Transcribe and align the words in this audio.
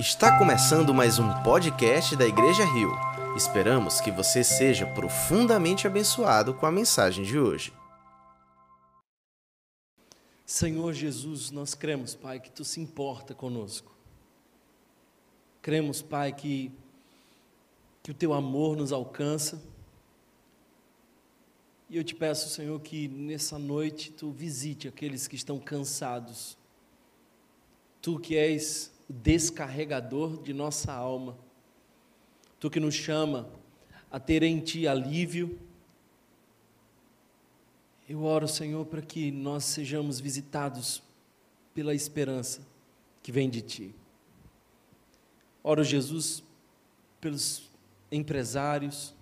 Está 0.00 0.38
começando 0.38 0.94
mais 0.94 1.18
um 1.18 1.28
podcast 1.42 2.16
da 2.16 2.26
Igreja 2.26 2.64
Rio. 2.64 2.90
Esperamos 3.36 4.00
que 4.00 4.10
você 4.10 4.42
seja 4.42 4.86
profundamente 4.86 5.86
abençoado 5.86 6.54
com 6.54 6.64
a 6.64 6.72
mensagem 6.72 7.22
de 7.22 7.38
hoje. 7.38 7.70
Senhor 10.46 10.94
Jesus, 10.94 11.50
nós 11.50 11.74
cremos, 11.74 12.14
Pai, 12.14 12.40
que 12.40 12.50
tu 12.50 12.64
se 12.64 12.80
importa 12.80 13.34
conosco. 13.34 13.94
Cremos, 15.60 16.00
Pai, 16.00 16.32
que, 16.32 16.72
que 18.02 18.10
o 18.10 18.14
teu 18.14 18.32
amor 18.32 18.78
nos 18.78 18.92
alcança. 18.92 19.62
E 21.90 21.98
eu 21.98 22.02
te 22.02 22.14
peço, 22.14 22.48
Senhor, 22.48 22.80
que 22.80 23.06
nessa 23.06 23.58
noite 23.58 24.10
tu 24.10 24.30
visite 24.30 24.88
aqueles 24.88 25.28
que 25.28 25.36
estão 25.36 25.58
cansados. 25.58 26.56
Tu 28.00 28.18
que 28.18 28.34
és 28.34 28.90
o 29.10 29.12
descarregador 29.12 30.40
de 30.40 30.54
nossa 30.54 30.92
alma. 30.92 31.36
Tu 32.60 32.70
que 32.70 32.78
nos 32.78 32.94
chama 32.94 33.50
a 34.08 34.20
ter 34.20 34.44
em 34.44 34.60
Ti 34.60 34.86
alívio. 34.86 35.58
Eu 38.08 38.22
oro, 38.22 38.46
Senhor, 38.46 38.86
para 38.86 39.02
que 39.02 39.32
nós 39.32 39.64
sejamos 39.64 40.20
visitados 40.20 41.02
pela 41.74 41.92
esperança 41.92 42.64
que 43.20 43.32
vem 43.32 43.50
de 43.50 43.62
Ti. 43.62 43.94
Oro, 45.60 45.82
Jesus, 45.82 46.44
pelos 47.20 47.68
empresários 48.12 49.12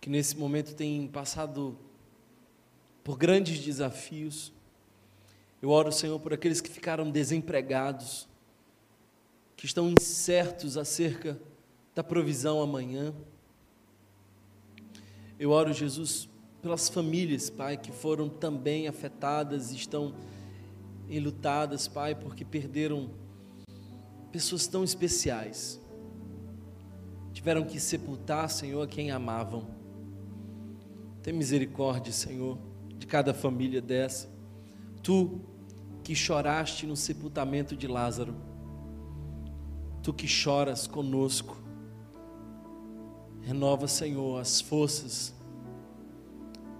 que 0.00 0.10
nesse 0.10 0.36
momento 0.36 0.74
têm 0.74 1.06
passado 1.06 1.78
por 3.04 3.16
grandes 3.16 3.60
desafios. 3.60 4.52
Eu 5.60 5.70
oro, 5.70 5.90
Senhor, 5.90 6.18
por 6.20 6.34
aqueles 6.34 6.60
que 6.60 6.68
ficaram 6.68 7.10
desempregados, 7.10 8.28
que 9.56 9.64
estão 9.64 9.88
incertos 9.90 10.76
acerca 10.76 11.40
da 11.94 12.04
provisão 12.04 12.60
amanhã. 12.60 13.14
Eu 15.38 15.50
oro, 15.50 15.72
Jesus, 15.72 16.28
pelas 16.60 16.88
famílias, 16.88 17.48
Pai, 17.48 17.76
que 17.76 17.90
foram 17.90 18.28
também 18.28 18.86
afetadas 18.86 19.72
estão 19.72 20.14
enlutadas, 21.08 21.88
Pai, 21.88 22.14
porque 22.14 22.44
perderam 22.44 23.10
pessoas 24.30 24.66
tão 24.66 24.84
especiais. 24.84 25.80
Tiveram 27.32 27.64
que 27.64 27.80
sepultar, 27.80 28.50
Senhor, 28.50 28.86
quem 28.88 29.10
amavam. 29.10 29.66
Tem 31.22 31.32
misericórdia, 31.32 32.12
Senhor, 32.12 32.58
de 32.98 33.06
cada 33.06 33.32
família 33.32 33.80
dessa. 33.80 34.35
Tu 35.06 35.40
que 36.02 36.16
choraste 36.16 36.84
no 36.84 36.96
sepultamento 36.96 37.76
de 37.76 37.86
Lázaro, 37.86 38.34
tu 40.02 40.12
que 40.12 40.26
choras 40.26 40.88
conosco, 40.88 41.56
renova, 43.40 43.86
Senhor, 43.86 44.40
as 44.40 44.60
forças 44.60 45.32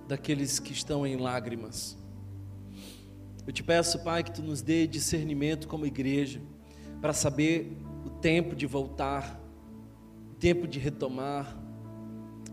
daqueles 0.08 0.58
que 0.58 0.72
estão 0.72 1.06
em 1.06 1.16
lágrimas. 1.16 1.97
Eu 3.47 3.52
te 3.52 3.62
peço, 3.62 4.02
Pai, 4.02 4.24
que 4.24 4.32
tu 4.32 4.42
nos 4.42 4.60
dê 4.60 4.88
discernimento 4.88 5.69
como 5.69 5.86
igreja, 5.86 6.42
para 7.00 7.12
saber 7.12 7.78
o 8.04 8.10
tempo 8.10 8.56
de 8.56 8.66
voltar, 8.66 9.41
o 10.32 10.34
tempo 10.34 10.66
de 10.66 10.80
retomar. 10.80 11.56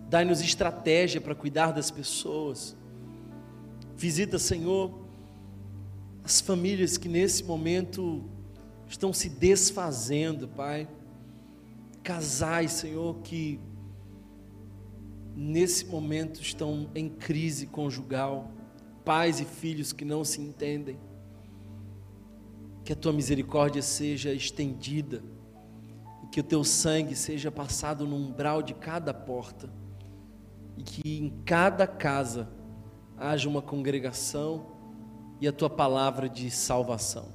Dai-nos 0.07 0.39
estratégia 0.39 1.19
para 1.19 1.33
cuidar 1.33 1.71
das 1.71 1.89
pessoas. 1.89 2.77
Visita, 3.97 4.37
Senhor, 4.37 5.02
as 6.23 6.39
famílias 6.39 6.97
que 6.97 7.09
nesse 7.09 7.43
momento 7.43 8.23
estão 8.87 9.11
se 9.11 9.27
desfazendo, 9.29 10.47
Pai. 10.47 10.87
Casais, 12.01 12.71
Senhor, 12.71 13.17
que 13.23 13.59
nesse 15.35 15.85
momento 15.85 16.41
estão 16.41 16.89
em 16.95 17.09
crise 17.09 17.67
conjugal, 17.67 18.51
pais 19.03 19.39
e 19.39 19.45
filhos 19.45 19.91
que 19.91 20.05
não 20.05 20.23
se 20.23 20.39
entendem. 20.41 20.97
Que 22.85 22.93
a 22.93 22.95
tua 22.95 23.11
misericórdia 23.11 23.81
seja 23.81 24.33
estendida 24.33 25.23
e 26.23 26.27
que 26.27 26.39
o 26.39 26.43
teu 26.43 26.63
sangue 26.63 27.15
seja 27.15 27.51
passado 27.51 28.07
no 28.07 28.15
umbral 28.15 28.61
de 28.61 28.73
cada 28.73 29.13
porta 29.13 29.69
e 30.77 30.83
que 30.83 31.17
em 31.17 31.29
cada 31.45 31.85
casa 31.87 32.49
haja 33.17 33.47
uma 33.47 33.61
congregação 33.61 34.72
e 35.43 35.47
a 35.47 35.51
tua 35.51 35.69
palavra 35.69 36.29
de 36.29 36.49
salvação. 36.49 37.27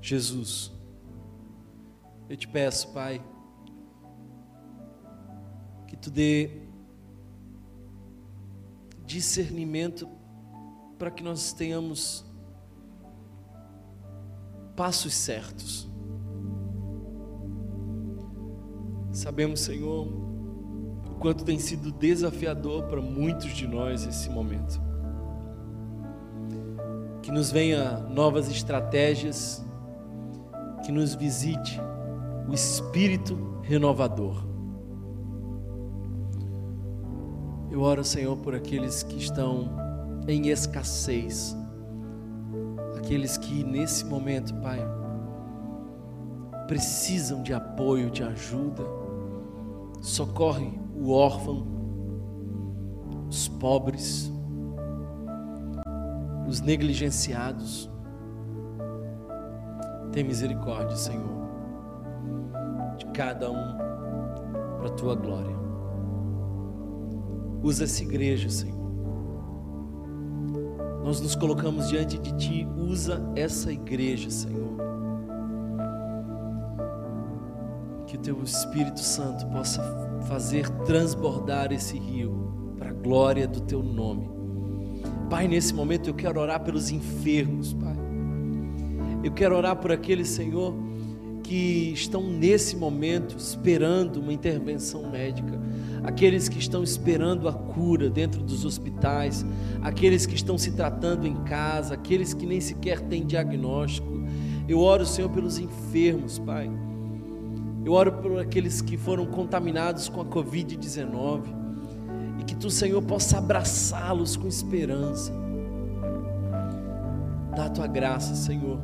Jesus, 0.00 0.70
eu 2.28 2.36
te 2.36 2.46
peço, 2.46 2.92
Pai, 2.92 3.20
que 5.88 5.96
tu 5.96 6.08
dê 6.08 6.62
discernimento 9.04 10.08
para 10.96 11.10
que 11.10 11.24
nós 11.24 11.52
tenhamos 11.52 12.24
passos 14.76 15.12
certos. 15.12 15.90
Sabemos, 19.10 19.58
Senhor, 19.58 20.06
o 20.06 21.18
quanto 21.18 21.44
tem 21.44 21.58
sido 21.58 21.90
desafiador 21.90 22.84
para 22.84 23.02
muitos 23.02 23.52
de 23.52 23.66
nós 23.66 24.06
esse 24.06 24.30
momento 24.30 24.89
que 27.30 27.34
nos 27.34 27.52
venha 27.52 27.92
novas 28.08 28.50
estratégias, 28.50 29.64
que 30.84 30.90
nos 30.90 31.14
visite 31.14 31.80
o 32.48 32.52
Espírito 32.52 33.60
renovador. 33.62 34.44
Eu 37.70 37.82
oro, 37.82 38.02
Senhor, 38.02 38.36
por 38.38 38.52
aqueles 38.52 39.04
que 39.04 39.16
estão 39.16 39.70
em 40.26 40.48
escassez, 40.48 41.56
aqueles 42.98 43.36
que 43.36 43.62
nesse 43.62 44.04
momento, 44.04 44.52
Pai, 44.56 44.80
precisam 46.66 47.44
de 47.44 47.54
apoio, 47.54 48.10
de 48.10 48.24
ajuda. 48.24 48.82
Socorre 50.02 50.72
o 50.96 51.12
órfão, 51.12 51.64
os 53.28 53.46
pobres, 53.46 54.32
os 56.50 56.60
negligenciados. 56.60 57.88
Tem 60.10 60.24
misericórdia, 60.24 60.96
Senhor, 60.96 61.48
de 62.98 63.06
cada 63.06 63.48
um 63.48 63.76
para 64.76 64.88
a 64.88 64.90
tua 64.90 65.14
glória. 65.14 65.56
Usa 67.62 67.84
essa 67.84 68.02
igreja, 68.02 68.50
Senhor. 68.50 68.80
Nós 71.04 71.20
nos 71.20 71.36
colocamos 71.36 71.88
diante 71.88 72.18
de 72.18 72.36
Ti, 72.36 72.68
usa 72.76 73.22
essa 73.36 73.72
igreja, 73.72 74.28
Senhor. 74.28 74.76
Que 78.08 78.16
o 78.16 78.20
Teu 78.20 78.42
Espírito 78.42 78.98
Santo 78.98 79.46
possa 79.46 79.82
fazer 80.22 80.68
transbordar 80.84 81.72
esse 81.72 81.96
rio 81.96 82.74
para 82.76 82.90
a 82.90 82.94
glória 82.94 83.46
do 83.46 83.60
Teu 83.60 83.84
nome 83.84 84.39
Pai, 85.30 85.46
nesse 85.46 85.72
momento 85.72 86.10
eu 86.10 86.14
quero 86.14 86.40
orar 86.40 86.58
pelos 86.58 86.90
enfermos, 86.90 87.72
Pai. 87.72 87.94
Eu 89.22 89.30
quero 89.30 89.56
orar 89.56 89.76
por 89.76 89.92
aqueles, 89.92 90.26
Senhor, 90.28 90.74
que 91.44 91.92
estão 91.94 92.20
nesse 92.20 92.74
momento 92.76 93.36
esperando 93.38 94.16
uma 94.16 94.32
intervenção 94.32 95.08
médica, 95.08 95.56
aqueles 96.02 96.48
que 96.48 96.58
estão 96.58 96.82
esperando 96.82 97.48
a 97.48 97.52
cura 97.52 98.10
dentro 98.10 98.42
dos 98.42 98.64
hospitais, 98.64 99.46
aqueles 99.80 100.26
que 100.26 100.34
estão 100.34 100.58
se 100.58 100.72
tratando 100.72 101.28
em 101.28 101.36
casa, 101.44 101.94
aqueles 101.94 102.34
que 102.34 102.44
nem 102.44 102.60
sequer 102.60 103.00
têm 103.00 103.24
diagnóstico. 103.24 104.24
Eu 104.68 104.80
oro, 104.80 105.06
Senhor, 105.06 105.30
pelos 105.30 105.60
enfermos, 105.60 106.40
Pai. 106.40 106.68
Eu 107.84 107.92
oro 107.92 108.14
por 108.14 108.40
aqueles 108.40 108.82
que 108.82 108.96
foram 108.96 109.26
contaminados 109.26 110.08
com 110.08 110.20
a 110.20 110.24
Covid-19 110.24 111.59
e 112.40 112.42
que 112.42 112.56
tu, 112.56 112.70
Senhor, 112.70 113.02
possa 113.02 113.36
abraçá-los 113.36 114.34
com 114.34 114.48
esperança. 114.48 115.30
Dá 117.54 117.66
a 117.66 117.68
tua 117.68 117.86
graça, 117.86 118.34
Senhor, 118.34 118.80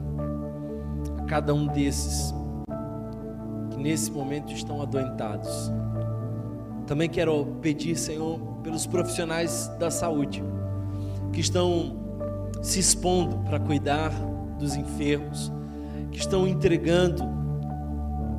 a 1.19 1.23
cada 1.23 1.55
um 1.55 1.67
desses 1.67 2.35
que 3.71 3.79
nesse 3.79 4.11
momento 4.11 4.53
estão 4.53 4.83
adoentados. 4.83 5.73
Também 6.87 7.09
quero 7.09 7.47
pedir, 7.63 7.97
Senhor, 7.97 8.39
pelos 8.63 8.87
profissionais 8.87 9.69
da 9.79 9.91
saúde 9.91 10.45
que 11.33 11.41
estão 11.41 11.97
se 12.61 12.79
expondo 12.79 13.39
para 13.39 13.59
cuidar 13.59 14.11
dos 14.59 14.77
enfermos, 14.77 15.51
que 16.13 16.19
estão 16.19 16.47
entregando 16.47 17.23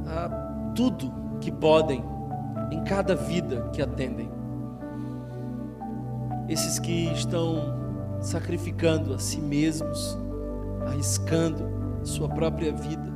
a 0.06 0.30
tudo 0.76 1.12
que 1.42 1.52
podem 1.52 2.04
em 2.72 2.84
cada 2.84 3.16
vida 3.16 3.70
que 3.74 3.82
atendem 3.82 4.37
esses 6.50 6.80
que 6.80 7.12
estão 7.12 7.76
sacrificando 8.22 9.14
a 9.14 9.20
si 9.20 9.40
mesmos, 9.40 10.18
arriscando 10.86 11.70
sua 12.04 12.30
própria 12.30 12.72
vida. 12.72 13.08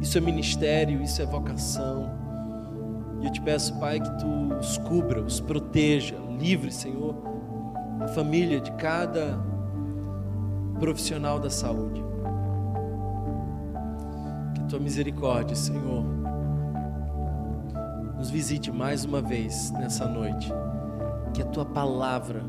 Isso 0.00 0.18
é 0.18 0.20
ministério, 0.20 1.02
isso 1.02 1.22
é 1.22 1.26
vocação. 1.26 2.10
E 3.20 3.26
eu 3.26 3.32
te 3.32 3.40
peço, 3.40 3.78
Pai, 3.78 4.00
que 4.00 4.18
tu 4.18 4.54
os 4.58 4.78
cubra, 4.78 5.20
os 5.20 5.38
proteja, 5.40 6.16
livre, 6.38 6.72
Senhor, 6.72 7.14
a 8.00 8.08
família 8.08 8.60
de 8.60 8.72
cada 8.72 9.38
profissional 10.80 11.38
da 11.38 11.48
saúde. 11.48 12.02
Que 14.54 14.64
tua 14.64 14.80
misericórdia, 14.80 15.54
Senhor, 15.54 16.04
nos 18.16 18.30
visite 18.30 18.72
mais 18.72 19.04
uma 19.04 19.20
vez 19.20 19.70
nessa 19.72 20.06
noite. 20.06 20.52
Que 21.32 21.42
a 21.42 21.46
tua 21.46 21.64
palavra 21.64 22.44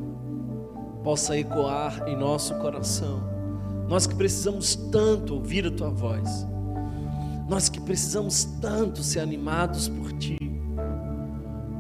possa 1.04 1.38
ecoar 1.38 2.04
em 2.08 2.16
nosso 2.16 2.56
coração. 2.56 3.22
Nós 3.88 4.08
que 4.08 4.16
precisamos 4.16 4.76
tanto 4.76 5.36
ouvir 5.36 5.68
a 5.68 5.72
tua 5.72 5.90
voz. 5.90 6.48
Nós 7.48 7.70
que 7.70 7.80
precisamos 7.82 8.46
tanto 8.62 9.04
ser 9.04 9.20
animados 9.20 9.88
por 9.90 10.12
ti. 10.14 10.38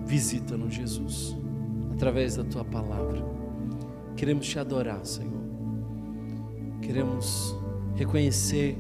Visita-nos, 0.05 0.73
Jesus, 0.73 1.35
através 1.94 2.35
da 2.35 2.44
tua 2.44 2.63
palavra. 2.63 3.23
Queremos 4.15 4.45
te 4.47 4.59
adorar, 4.59 5.05
Senhor. 5.05 5.41
Queremos 6.81 7.55
reconhecer 7.95 8.77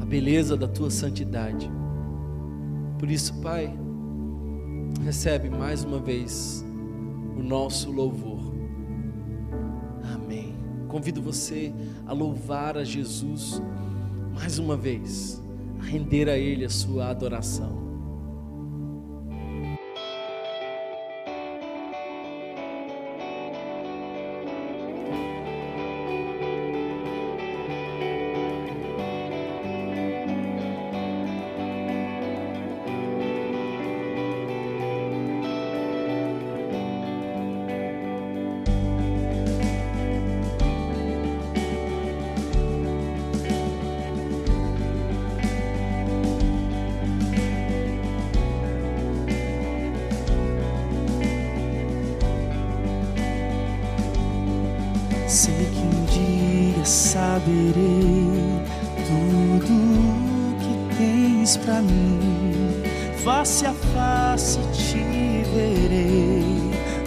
a 0.00 0.04
beleza 0.04 0.56
da 0.56 0.66
tua 0.66 0.90
santidade. 0.90 1.70
Por 2.98 3.10
isso, 3.10 3.40
Pai, 3.40 3.72
recebe 5.04 5.48
mais 5.48 5.84
uma 5.84 6.00
vez 6.00 6.64
o 7.38 7.42
nosso 7.42 7.90
louvor. 7.90 8.52
Amém. 10.12 10.54
Convido 10.88 11.22
você 11.22 11.72
a 12.06 12.12
louvar 12.12 12.76
a 12.76 12.84
Jesus 12.84 13.62
mais 14.34 14.58
uma 14.58 14.76
vez, 14.76 15.40
a 15.80 15.84
render 15.84 16.28
a 16.28 16.36
Ele 16.36 16.64
a 16.64 16.70
sua 16.70 17.08
adoração. 17.08 17.87
Saberei 57.48 58.62
tudo 59.06 59.74
que 60.60 60.96
tens 60.96 61.56
pra 61.56 61.80
mim. 61.80 62.82
Face 63.24 63.66
a 63.66 63.72
face 63.72 64.58
te 64.72 65.44
verei, 65.54 66.44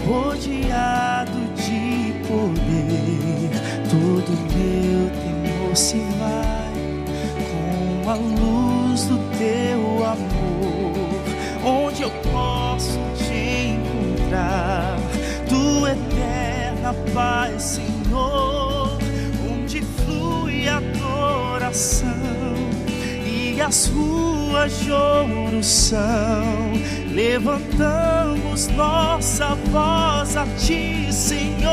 rodeado 0.06 1.40
de 1.56 2.14
poder. 2.28 3.50
Todo 3.90 4.32
meu 4.54 5.10
temor 5.10 5.76
se 5.76 6.00
vai 6.20 6.72
com 7.52 8.10
a 8.10 8.16
luz 8.16 9.04
do 9.06 9.18
teu 9.38 10.06
amor. 10.06 10.92
Onde 11.64 12.02
eu 12.04 12.12
posso 12.32 13.00
te 13.16 13.78
encontrar, 13.78 14.98
tua 15.48 15.92
eterna 15.92 16.96
paz, 17.14 17.62
Senhor, 17.62 17.91
e 23.62 23.64
as 23.64 23.86
ruas 23.88 24.80
de 24.80 24.92
ouro 24.92 25.64
são. 25.64 26.74
Levantamos 27.14 28.68
nossa 28.70 29.56
voz 29.72 30.36
a 30.36 30.48
ti, 30.58 31.14
Senhor. 31.14 31.70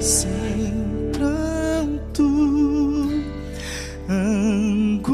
Sem 0.00 1.10
pranto, 1.12 2.24
angústia 4.08 5.12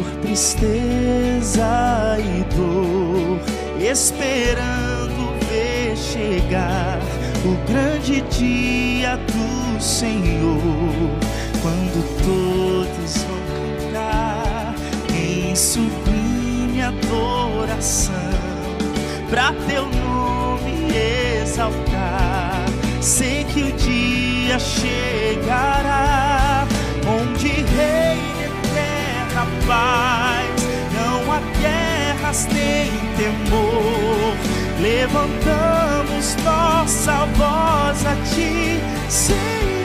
por 0.00 0.10
tristeza 0.22 2.16
e 2.18 2.42
dor, 2.54 3.38
esperando 3.78 5.38
ver 5.46 5.94
chegar 5.96 6.98
o 7.44 7.54
grande 7.70 8.22
dia 8.22 9.16
do 9.16 9.78
Senhor, 9.80 10.58
quando 11.60 12.02
todos 12.24 13.24
vão 13.24 13.40
cantar 13.92 14.74
em 15.14 15.54
sublime 15.54 16.82
adoração, 16.82 18.14
para 19.28 19.52
teu 19.68 19.86
nome 19.86 20.96
exaltar. 21.42 22.64
Sei 23.02 23.44
que 23.44 23.64
o 23.64 23.72
dia 23.72 24.58
chegará, 24.58 26.59
paz, 29.70 30.66
não 30.92 31.32
há 31.32 31.40
guerras 31.60 32.48
nem 32.52 32.90
temor. 33.16 34.34
Levantamos 34.80 36.36
nossa 36.44 37.26
voz 37.36 38.04
a 38.04 38.16
ti, 38.34 38.80
Senhor. 39.08 39.79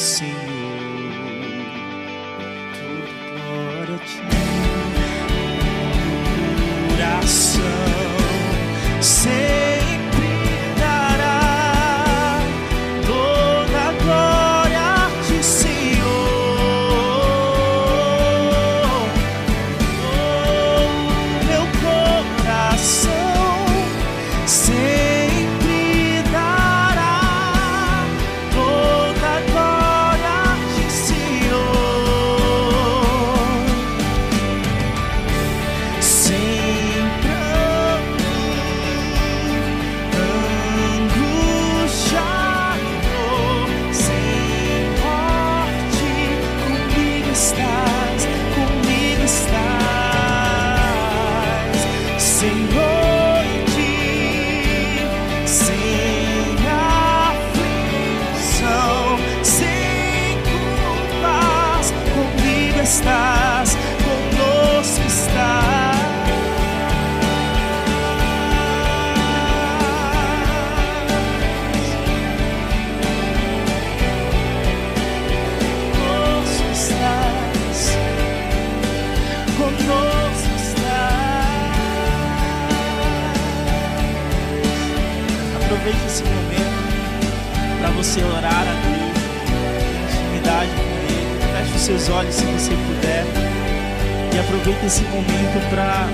A 0.00 0.39
você 88.02 88.24
orar 88.24 88.62
a 88.62 88.72
Deus, 88.80 90.14
intimidade 90.14 90.70
com 90.70 90.80
Ele. 91.12 91.52
Feche 91.52 91.76
os 91.76 91.82
seus 91.82 92.08
olhos 92.08 92.34
se 92.34 92.46
você 92.46 92.70
puder. 92.70 93.26
E 94.34 94.38
aproveite 94.38 94.86
esse 94.86 95.02
momento 95.02 95.68
para 95.68 96.08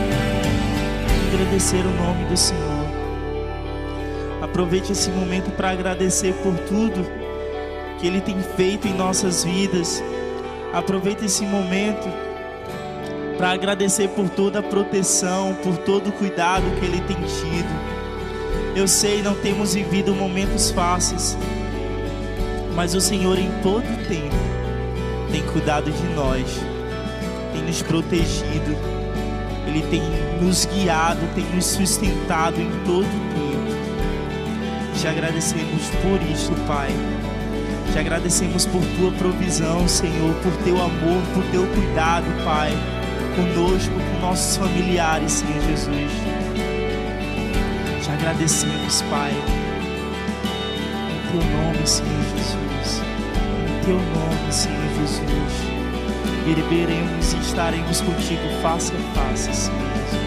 agradecer 1.28 1.86
o 1.86 1.92
nome 1.92 2.24
do 2.24 2.36
Senhor. 2.36 2.86
Aproveite 4.42 4.90
esse 4.90 5.10
momento 5.10 5.52
para 5.52 5.70
agradecer 5.70 6.34
por 6.42 6.58
tudo 6.58 7.06
que 8.00 8.06
Ele 8.08 8.20
tem 8.20 8.36
feito 8.56 8.88
em 8.88 8.92
nossas 8.92 9.44
vidas. 9.44 10.02
Aproveite 10.72 11.26
esse 11.26 11.44
momento 11.44 12.08
para 13.38 13.52
agradecer 13.52 14.08
por 14.08 14.28
toda 14.28 14.58
a 14.58 14.62
proteção, 14.62 15.54
por 15.62 15.76
todo 15.78 16.08
o 16.08 16.12
cuidado 16.12 16.64
que 16.80 16.84
Ele 16.84 17.00
tem 17.02 17.16
tido. 17.16 17.96
Eu 18.74 18.88
sei, 18.88 19.22
não 19.22 19.36
temos 19.36 19.74
vivido 19.74 20.12
momentos 20.16 20.72
fáceis, 20.72 21.38
mas 22.76 22.94
o 22.94 23.00
Senhor 23.00 23.38
em 23.38 23.50
todo 23.62 23.82
tempo 24.06 24.36
tem 25.32 25.42
cuidado 25.46 25.90
de 25.90 26.04
nós, 26.14 26.44
tem 27.52 27.62
nos 27.62 27.82
protegido, 27.82 28.76
Ele 29.66 29.82
tem 29.90 30.02
nos 30.40 30.66
guiado, 30.66 31.20
tem 31.34 31.44
nos 31.54 31.64
sustentado 31.64 32.60
em 32.60 32.70
todo 32.84 33.08
tempo. 33.34 33.46
Te 35.00 35.08
agradecemos 35.08 35.88
por 36.02 36.20
isso, 36.30 36.52
Pai. 36.66 36.90
Te 37.92 37.98
agradecemos 37.98 38.66
por 38.66 38.82
tua 38.98 39.10
provisão, 39.12 39.88
Senhor, 39.88 40.34
por 40.42 40.52
teu 40.62 40.76
amor, 40.76 41.22
por 41.32 41.42
teu 41.44 41.66
cuidado, 41.68 42.26
Pai, 42.44 42.72
conosco, 43.34 43.94
com 43.94 44.26
nossos 44.26 44.58
familiares, 44.58 45.32
Senhor 45.32 45.62
Jesus. 45.62 46.12
Te 48.04 48.10
agradecemos, 48.10 49.02
Pai, 49.10 49.32
em 51.10 51.30
teu 51.30 51.50
nome, 51.58 51.86
Senhor 51.86 52.22
Jesus. 52.36 52.65
Teu 53.86 53.94
nome, 53.94 54.52
Senhor 54.52 54.82
Jesus. 54.98 55.20
Veremos 56.68 57.32
e 57.32 57.38
estaremos 57.38 58.00
contigo 58.00 58.42
face 58.60 58.92
a 58.92 58.98
face, 59.14 59.54
Senhor 59.54 59.80
Jesus. 59.94 60.26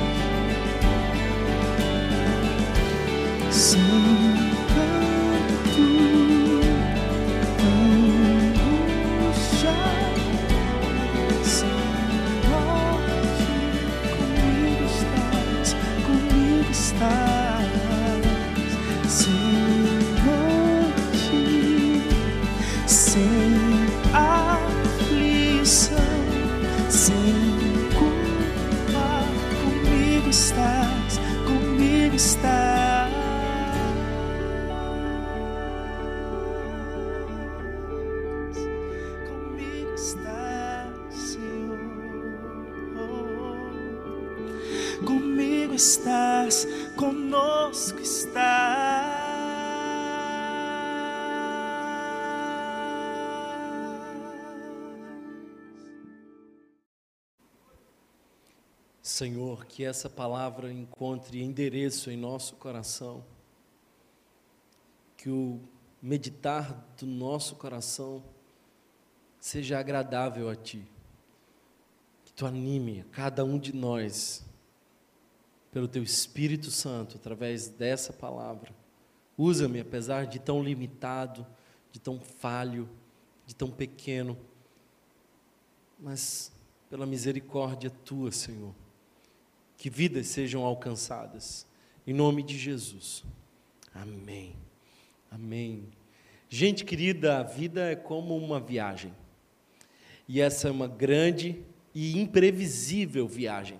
Sem 3.51 4.18
Senhor, 59.19 59.65
que 59.65 59.83
essa 59.83 60.09
palavra 60.09 60.71
encontre 60.71 61.43
endereço 61.43 62.09
em 62.09 62.15
nosso 62.15 62.55
coração, 62.55 63.21
que 65.17 65.29
o 65.29 65.59
meditar 66.01 66.87
do 66.97 67.05
nosso 67.05 67.57
coração 67.57 68.23
seja 69.37 69.77
agradável 69.77 70.49
a 70.49 70.55
Ti, 70.55 70.87
que 72.23 72.31
Tu 72.31 72.45
anime 72.45 73.03
cada 73.11 73.43
um 73.43 73.59
de 73.59 73.75
nós, 73.75 74.45
pelo 75.69 75.89
Teu 75.89 76.01
Espírito 76.01 76.71
Santo, 76.71 77.17
através 77.17 77.67
dessa 77.67 78.13
palavra. 78.13 78.73
Usa-me, 79.37 79.81
apesar 79.81 80.27
de 80.27 80.39
tão 80.39 80.63
limitado, 80.63 81.45
de 81.91 81.99
tão 81.99 82.21
falho, 82.21 82.89
de 83.45 83.53
tão 83.53 83.69
pequeno, 83.69 84.37
mas 85.99 86.53
pela 86.89 87.05
misericórdia 87.05 87.89
Tua, 87.89 88.31
Senhor 88.31 88.73
que 89.79 89.89
vidas 89.89 90.27
sejam 90.27 90.63
alcançadas. 90.65 91.65
Em 92.05 92.13
nome 92.13 92.43
de 92.43 92.57
Jesus. 92.57 93.23
Amém. 93.95 94.53
Amém. 95.31 95.85
Gente 96.49 96.83
querida, 96.83 97.39
a 97.39 97.43
vida 97.43 97.89
é 97.89 97.95
como 97.95 98.35
uma 98.35 98.59
viagem. 98.59 99.13
E 100.27 100.41
essa 100.41 100.67
é 100.67 100.71
uma 100.71 100.87
grande 100.87 101.63
e 101.95 102.19
imprevisível 102.19 103.25
viagem. 103.25 103.79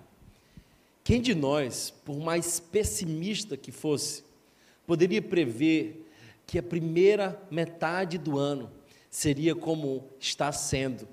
Quem 1.03 1.19
de 1.19 1.35
nós, 1.35 1.91
por 2.05 2.17
mais 2.17 2.61
pessimista 2.61 3.57
que 3.57 3.71
fosse, 3.71 4.23
poderia 4.87 5.21
prever 5.21 6.09
que 6.47 6.57
a 6.57 6.63
primeira 6.63 7.37
metade 7.51 8.17
do 8.17 8.37
ano 8.37 8.71
seria 9.09 9.53
como 9.53 10.07
está 10.17 10.49
sendo 10.53 11.09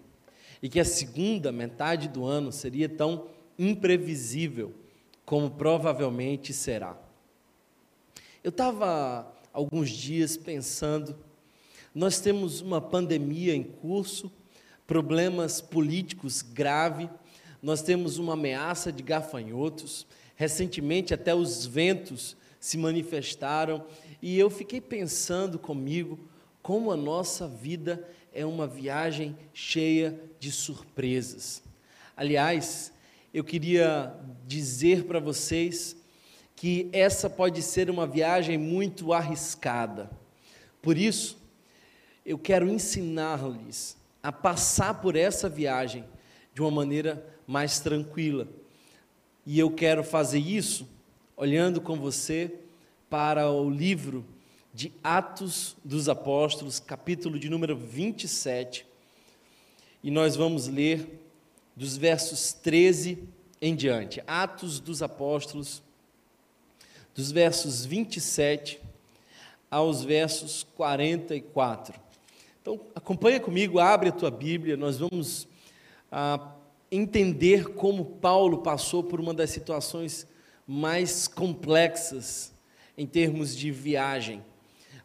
e 0.62 0.68
que 0.68 0.78
a 0.78 0.84
segunda 0.84 1.50
metade 1.50 2.08
do 2.08 2.24
ano 2.24 2.52
seria 2.52 2.88
tão 2.88 3.34
imprevisível 3.58 4.74
como 5.24 5.50
provavelmente 5.50 6.52
será. 6.52 6.96
Eu 8.42 8.50
estava 8.50 9.34
alguns 9.52 9.90
dias 9.90 10.36
pensando, 10.36 11.16
nós 11.94 12.20
temos 12.20 12.60
uma 12.60 12.80
pandemia 12.80 13.54
em 13.54 13.62
curso, 13.64 14.30
problemas 14.86 15.60
políticos 15.60 16.42
graves, 16.42 17.08
nós 17.60 17.82
temos 17.82 18.18
uma 18.18 18.34
ameaça 18.34 18.92
de 18.92 19.02
gafanhotos, 19.02 20.06
recentemente 20.36 21.12
até 21.12 21.34
os 21.34 21.66
ventos 21.66 22.36
se 22.60 22.78
manifestaram, 22.78 23.84
e 24.22 24.38
eu 24.38 24.48
fiquei 24.48 24.80
pensando 24.80 25.58
comigo 25.58 26.18
como 26.62 26.92
a 26.92 26.96
nossa 26.96 27.48
vida 27.48 28.08
é 28.32 28.44
uma 28.44 28.66
viagem 28.66 29.36
cheia 29.52 30.20
de 30.38 30.52
surpresas. 30.52 31.62
Aliás, 32.16 32.92
eu 33.36 33.44
queria 33.44 34.14
dizer 34.46 35.04
para 35.04 35.20
vocês 35.20 35.94
que 36.54 36.88
essa 36.90 37.28
pode 37.28 37.60
ser 37.60 37.90
uma 37.90 38.06
viagem 38.06 38.56
muito 38.56 39.12
arriscada. 39.12 40.10
Por 40.80 40.96
isso, 40.96 41.36
eu 42.24 42.38
quero 42.38 42.66
ensinar-lhes 42.66 43.94
a 44.22 44.32
passar 44.32 45.02
por 45.02 45.16
essa 45.16 45.50
viagem 45.50 46.02
de 46.54 46.62
uma 46.62 46.70
maneira 46.70 47.26
mais 47.46 47.78
tranquila. 47.78 48.48
E 49.44 49.58
eu 49.58 49.70
quero 49.70 50.02
fazer 50.02 50.38
isso 50.38 50.88
olhando 51.36 51.78
com 51.78 51.94
você 52.00 52.54
para 53.10 53.50
o 53.50 53.68
livro 53.68 54.24
de 54.72 54.90
Atos 55.04 55.76
dos 55.84 56.08
Apóstolos, 56.08 56.80
capítulo 56.80 57.38
de 57.38 57.50
número 57.50 57.76
27. 57.76 58.86
E 60.02 60.10
nós 60.10 60.36
vamos 60.36 60.68
ler 60.68 61.25
dos 61.76 61.96
versos 61.96 62.54
13 62.54 63.18
em 63.60 63.76
diante. 63.76 64.22
Atos 64.26 64.80
dos 64.80 65.02
Apóstolos, 65.02 65.82
dos 67.14 67.30
versos 67.30 67.84
27 67.84 68.80
aos 69.70 70.02
versos 70.02 70.66
44. 70.74 72.00
Então, 72.62 72.80
acompanha 72.94 73.38
comigo, 73.38 73.78
abre 73.78 74.08
a 74.08 74.12
tua 74.12 74.30
Bíblia, 74.30 74.76
nós 74.76 74.98
vamos 74.98 75.46
ah, 76.10 76.52
entender 76.90 77.74
como 77.74 78.04
Paulo 78.04 78.58
passou 78.58 79.04
por 79.04 79.20
uma 79.20 79.34
das 79.34 79.50
situações 79.50 80.26
mais 80.66 81.28
complexas 81.28 82.52
em 82.96 83.06
termos 83.06 83.54
de 83.54 83.70
viagem. 83.70 84.42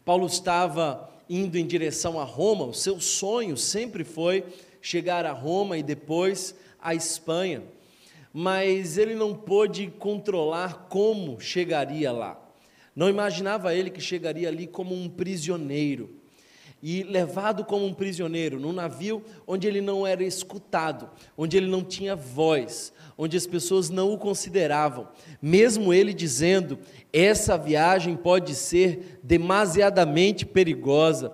Paulo 0.04 0.26
estava 0.26 1.10
indo 1.28 1.56
em 1.56 1.66
direção 1.66 2.18
a 2.18 2.24
Roma, 2.24 2.64
o 2.64 2.74
seu 2.74 3.00
sonho 3.00 3.56
sempre 3.56 4.04
foi 4.04 4.44
chegar 4.80 5.24
a 5.24 5.32
Roma 5.32 5.78
e 5.78 5.82
depois 5.82 6.54
à 6.82 6.94
Espanha 6.94 7.62
mas 8.32 8.96
ele 8.96 9.14
não 9.14 9.34
pôde 9.34 9.92
controlar 9.98 10.86
como 10.88 11.38
chegaria 11.38 12.10
lá. 12.10 12.40
Não 12.96 13.08
imaginava 13.08 13.74
ele 13.74 13.90
que 13.90 14.00
chegaria 14.00 14.48
ali 14.48 14.66
como 14.66 14.94
um 14.94 15.08
prisioneiro 15.08 16.10
e 16.82 17.02
levado 17.04 17.64
como 17.64 17.86
um 17.86 17.94
prisioneiro 17.94 18.58
num 18.58 18.72
navio 18.72 19.22
onde 19.46 19.68
ele 19.68 19.80
não 19.80 20.06
era 20.06 20.24
escutado, 20.24 21.08
onde 21.36 21.56
ele 21.56 21.68
não 21.68 21.84
tinha 21.84 22.16
voz, 22.16 22.92
onde 23.16 23.36
as 23.36 23.46
pessoas 23.46 23.88
não 23.88 24.12
o 24.12 24.18
consideravam. 24.18 25.08
Mesmo 25.40 25.92
ele 25.92 26.12
dizendo: 26.12 26.78
essa 27.12 27.56
viagem 27.56 28.16
pode 28.16 28.54
ser 28.54 29.20
demasiadamente 29.22 30.44
perigosa, 30.44 31.32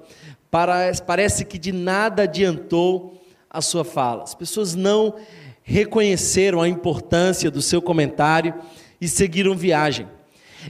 parece 1.06 1.44
que 1.44 1.58
de 1.58 1.72
nada 1.72 2.24
adiantou 2.24 3.17
a 3.50 3.60
sua 3.60 3.84
fala. 3.84 4.22
As 4.22 4.34
pessoas 4.34 4.74
não 4.74 5.14
reconheceram 5.62 6.60
a 6.60 6.68
importância 6.68 7.50
do 7.50 7.60
seu 7.60 7.82
comentário 7.82 8.54
e 9.00 9.06
seguiram 9.06 9.54
viagem. 9.54 10.08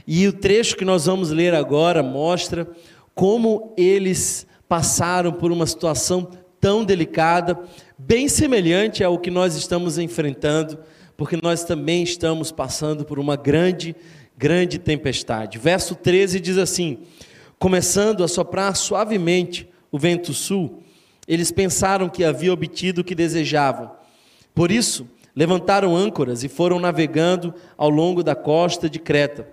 E 0.05 0.27
o 0.27 0.33
trecho 0.33 0.75
que 0.75 0.85
nós 0.85 1.05
vamos 1.05 1.29
ler 1.29 1.55
agora 1.55 2.03
mostra 2.03 2.67
como 3.15 3.73
eles 3.77 4.45
passaram 4.67 5.31
por 5.31 5.51
uma 5.51 5.65
situação 5.65 6.29
tão 6.59 6.83
delicada, 6.83 7.59
bem 7.97 8.27
semelhante 8.27 9.03
ao 9.03 9.17
que 9.17 9.31
nós 9.31 9.55
estamos 9.55 9.97
enfrentando, 9.97 10.77
porque 11.17 11.37
nós 11.41 11.63
também 11.63 12.03
estamos 12.03 12.51
passando 12.51 13.03
por 13.03 13.19
uma 13.19 13.35
grande, 13.35 13.95
grande 14.37 14.77
tempestade. 14.77 15.57
Verso 15.57 15.95
13 15.95 16.39
diz 16.39 16.57
assim: 16.57 16.99
Começando 17.57 18.23
a 18.23 18.27
soprar 18.27 18.75
suavemente 18.75 19.67
o 19.91 19.97
vento 19.97 20.33
sul, 20.33 20.83
eles 21.29 21.49
pensaram 21.49 22.09
que 22.09 22.25
havia 22.25 22.51
obtido 22.51 22.99
o 22.99 23.03
que 23.05 23.15
desejavam 23.15 23.97
por 24.59 24.71
isso, 24.71 25.07
levantaram 25.33 25.95
âncoras 25.95 26.43
e 26.43 26.49
foram 26.49 26.79
navegando 26.79 27.53
ao 27.77 27.89
longo 27.89 28.21
da 28.21 28.35
costa 28.35 28.89
de 28.89 28.99
Creta. 28.99 29.47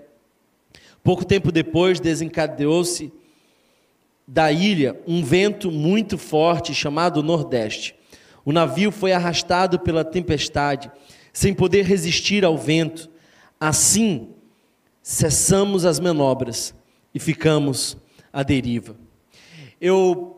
Pouco 1.01 1.25
tempo 1.25 1.53
depois, 1.53 2.01
desencadeou-se 2.01 3.13
da 4.27 4.51
ilha 4.51 5.01
um 5.07 5.23
vento 5.23 5.71
muito 5.71 6.19
forte 6.19 6.75
chamado 6.75 7.23
Nordeste. 7.23 7.95
O 8.45 8.51
navio 8.53 8.91
foi 8.91 9.13
arrastado 9.13 9.79
pela 9.79 10.05
tempestade, 10.05 10.91
sem 11.33 11.55
poder 11.55 11.85
resistir 11.85 12.45
ao 12.45 12.59
vento. 12.59 13.09
Assim, 13.61 14.31
cessamos 15.01 15.85
as 15.85 16.01
manobras 16.01 16.75
e 17.15 17.21
ficamos 17.21 17.97
à 18.33 18.43
deriva. 18.43 18.97
Eu 19.81 20.36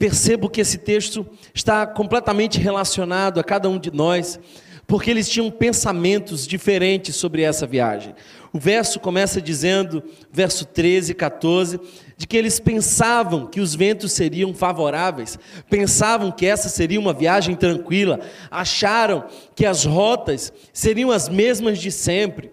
percebo 0.00 0.48
que 0.48 0.62
esse 0.62 0.78
texto 0.78 1.26
está 1.54 1.86
completamente 1.86 2.58
relacionado 2.58 3.38
a 3.38 3.44
cada 3.44 3.68
um 3.68 3.78
de 3.78 3.90
nós, 3.90 4.40
porque 4.86 5.10
eles 5.10 5.28
tinham 5.28 5.50
pensamentos 5.50 6.46
diferentes 6.46 7.14
sobre 7.16 7.42
essa 7.42 7.66
viagem. 7.66 8.14
O 8.50 8.58
verso 8.58 8.98
começa 8.98 9.42
dizendo, 9.42 10.02
verso 10.32 10.64
13 10.64 11.12
e 11.12 11.14
14, 11.14 11.80
de 12.16 12.26
que 12.26 12.34
eles 12.34 12.58
pensavam 12.58 13.46
que 13.46 13.60
os 13.60 13.74
ventos 13.74 14.12
seriam 14.12 14.54
favoráveis, 14.54 15.38
pensavam 15.68 16.32
que 16.32 16.46
essa 16.46 16.70
seria 16.70 16.98
uma 16.98 17.12
viagem 17.12 17.54
tranquila, 17.54 18.20
acharam 18.50 19.26
que 19.54 19.66
as 19.66 19.84
rotas 19.84 20.50
seriam 20.72 21.10
as 21.10 21.28
mesmas 21.28 21.78
de 21.78 21.92
sempre, 21.92 22.50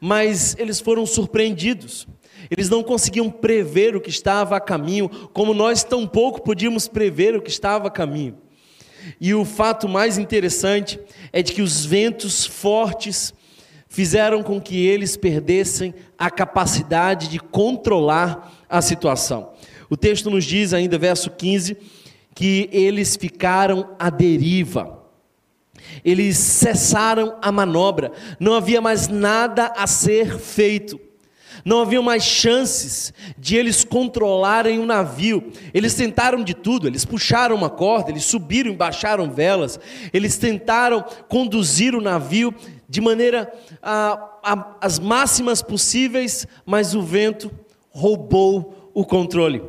mas 0.00 0.54
eles 0.60 0.78
foram 0.78 1.04
surpreendidos. 1.04 2.06
Eles 2.50 2.68
não 2.68 2.82
conseguiam 2.82 3.30
prever 3.30 3.96
o 3.96 4.00
que 4.00 4.10
estava 4.10 4.56
a 4.56 4.60
caminho, 4.60 5.08
como 5.32 5.54
nós 5.54 5.82
tampouco 5.82 6.42
podíamos 6.42 6.88
prever 6.88 7.36
o 7.36 7.42
que 7.42 7.50
estava 7.50 7.88
a 7.88 7.90
caminho. 7.90 8.36
E 9.20 9.34
o 9.34 9.44
fato 9.44 9.88
mais 9.88 10.18
interessante 10.18 10.98
é 11.32 11.42
de 11.42 11.52
que 11.52 11.62
os 11.62 11.84
ventos 11.84 12.46
fortes 12.46 13.34
fizeram 13.88 14.42
com 14.42 14.60
que 14.60 14.86
eles 14.86 15.16
perdessem 15.16 15.94
a 16.18 16.30
capacidade 16.30 17.28
de 17.28 17.38
controlar 17.38 18.64
a 18.68 18.82
situação. 18.82 19.52
O 19.88 19.96
texto 19.96 20.30
nos 20.30 20.44
diz 20.44 20.72
ainda, 20.72 20.98
verso 20.98 21.30
15, 21.30 21.76
que 22.34 22.68
eles 22.72 23.16
ficaram 23.16 23.94
à 23.98 24.10
deriva. 24.10 25.04
Eles 26.04 26.36
cessaram 26.38 27.36
a 27.40 27.52
manobra, 27.52 28.10
não 28.40 28.54
havia 28.54 28.80
mais 28.80 29.06
nada 29.06 29.72
a 29.76 29.86
ser 29.86 30.38
feito. 30.38 30.98
Não 31.64 31.80
havia 31.80 32.02
mais 32.02 32.22
chances 32.22 33.14
de 33.38 33.56
eles 33.56 33.84
controlarem 33.84 34.78
o 34.78 34.84
navio. 34.84 35.50
Eles 35.72 35.94
tentaram 35.94 36.44
de 36.44 36.52
tudo, 36.52 36.86
eles 36.86 37.04
puxaram 37.04 37.56
uma 37.56 37.70
corda, 37.70 38.10
eles 38.10 38.24
subiram 38.24 38.70
e 38.70 38.76
baixaram 38.76 39.30
velas, 39.30 39.80
eles 40.12 40.36
tentaram 40.36 41.02
conduzir 41.28 41.94
o 41.94 42.02
navio 42.02 42.54
de 42.86 43.00
maneira 43.00 43.50
a, 43.82 44.38
a, 44.42 44.76
as 44.80 44.98
máximas 44.98 45.62
possíveis, 45.62 46.46
mas 46.66 46.94
o 46.94 47.02
vento 47.02 47.50
roubou 47.88 48.90
o 48.92 49.04
controle, 49.04 49.62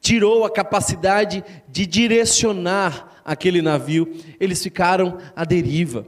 tirou 0.00 0.44
a 0.44 0.50
capacidade 0.50 1.44
de 1.68 1.84
direcionar 1.86 3.20
aquele 3.24 3.60
navio, 3.60 4.10
eles 4.40 4.62
ficaram 4.62 5.18
à 5.36 5.44
deriva. 5.44 6.06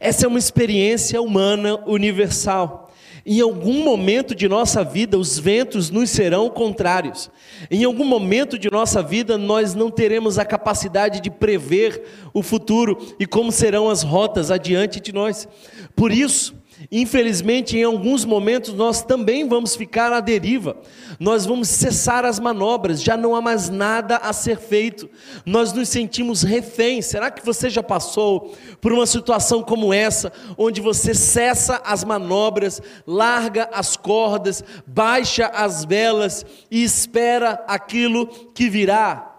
Essa 0.00 0.26
é 0.26 0.28
uma 0.28 0.38
experiência 0.38 1.22
humana 1.22 1.76
universal. 1.86 2.83
Em 3.26 3.40
algum 3.40 3.82
momento 3.82 4.34
de 4.34 4.46
nossa 4.46 4.84
vida, 4.84 5.18
os 5.18 5.38
ventos 5.38 5.88
nos 5.88 6.10
serão 6.10 6.50
contrários. 6.50 7.30
Em 7.70 7.82
algum 7.84 8.04
momento 8.04 8.58
de 8.58 8.70
nossa 8.70 9.02
vida, 9.02 9.38
nós 9.38 9.74
não 9.74 9.90
teremos 9.90 10.38
a 10.38 10.44
capacidade 10.44 11.20
de 11.20 11.30
prever 11.30 12.02
o 12.34 12.42
futuro 12.42 12.98
e 13.18 13.26
como 13.26 13.50
serão 13.50 13.88
as 13.88 14.02
rotas 14.02 14.50
adiante 14.50 15.00
de 15.00 15.10
nós. 15.10 15.48
Por 15.96 16.12
isso, 16.12 16.54
Infelizmente, 16.90 17.76
em 17.76 17.84
alguns 17.84 18.24
momentos 18.24 18.74
nós 18.74 19.02
também 19.02 19.48
vamos 19.48 19.74
ficar 19.74 20.12
à 20.12 20.20
deriva, 20.20 20.76
nós 21.18 21.46
vamos 21.46 21.68
cessar 21.68 22.24
as 22.24 22.38
manobras, 22.38 23.02
já 23.02 23.16
não 23.16 23.34
há 23.34 23.40
mais 23.40 23.68
nada 23.68 24.16
a 24.16 24.32
ser 24.32 24.58
feito, 24.58 25.08
nós 25.44 25.72
nos 25.72 25.88
sentimos 25.88 26.42
reféns. 26.42 27.06
Será 27.06 27.30
que 27.30 27.44
você 27.44 27.70
já 27.70 27.82
passou 27.82 28.54
por 28.80 28.92
uma 28.92 29.06
situação 29.06 29.62
como 29.62 29.92
essa, 29.92 30.32
onde 30.58 30.80
você 30.80 31.14
cessa 31.14 31.80
as 31.84 32.04
manobras, 32.04 32.80
larga 33.06 33.68
as 33.72 33.96
cordas, 33.96 34.62
baixa 34.86 35.46
as 35.46 35.84
velas 35.84 36.44
e 36.70 36.82
espera 36.82 37.64
aquilo 37.66 38.26
que 38.26 38.68
virá? 38.68 39.33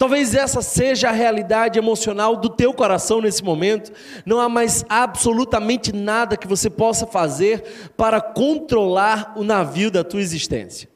Talvez 0.00 0.34
essa 0.34 0.62
seja 0.62 1.10
a 1.10 1.12
realidade 1.12 1.78
emocional 1.78 2.34
do 2.34 2.48
teu 2.48 2.72
coração 2.72 3.20
nesse 3.20 3.44
momento. 3.44 3.92
Não 4.24 4.40
há 4.40 4.48
mais 4.48 4.82
absolutamente 4.88 5.94
nada 5.94 6.38
que 6.38 6.48
você 6.48 6.70
possa 6.70 7.06
fazer 7.06 7.90
para 7.98 8.18
controlar 8.18 9.34
o 9.36 9.44
navio 9.44 9.90
da 9.90 10.02
tua 10.02 10.22
existência. 10.22 10.88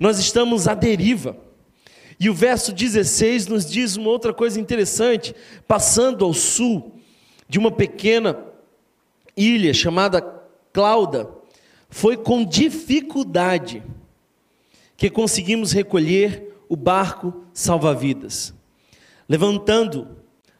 Nós 0.00 0.18
estamos 0.18 0.66
à 0.66 0.72
deriva. 0.72 1.36
E 2.18 2.30
o 2.30 2.34
verso 2.34 2.72
16 2.72 3.46
nos 3.46 3.66
diz 3.66 3.94
uma 3.94 4.08
outra 4.08 4.32
coisa 4.32 4.58
interessante: 4.58 5.34
passando 5.68 6.24
ao 6.24 6.32
sul 6.32 6.98
de 7.46 7.58
uma 7.58 7.70
pequena 7.70 8.38
ilha 9.36 9.74
chamada 9.74 10.22
Clauda, 10.72 11.28
foi 11.90 12.16
com 12.16 12.42
dificuldade 12.42 13.82
que 14.96 15.10
conseguimos 15.10 15.72
recolher 15.72 16.56
o 16.70 16.74
barco 16.74 17.44
salva-vidas. 17.56 18.52
Levantando, 19.26 20.08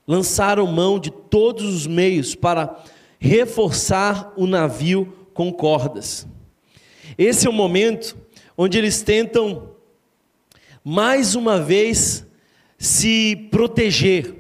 lançaram 0.07 0.67
mão 0.67 0.99
de 0.99 1.11
todos 1.11 1.63
os 1.63 1.87
meios 1.87 2.35
para 2.35 2.83
reforçar 3.21 4.33
o 4.35 4.47
navio 4.47 5.29
com 5.35 5.53
cordas. 5.53 6.27
Esse 7.19 7.47
é 7.47 7.51
o 7.51 7.53
momento 7.53 8.17
onde 8.57 8.79
eles 8.79 9.03
tentam, 9.03 9.73
mais 10.83 11.35
uma 11.35 11.61
vez, 11.61 12.25
se 12.79 13.47
proteger. 13.51 14.35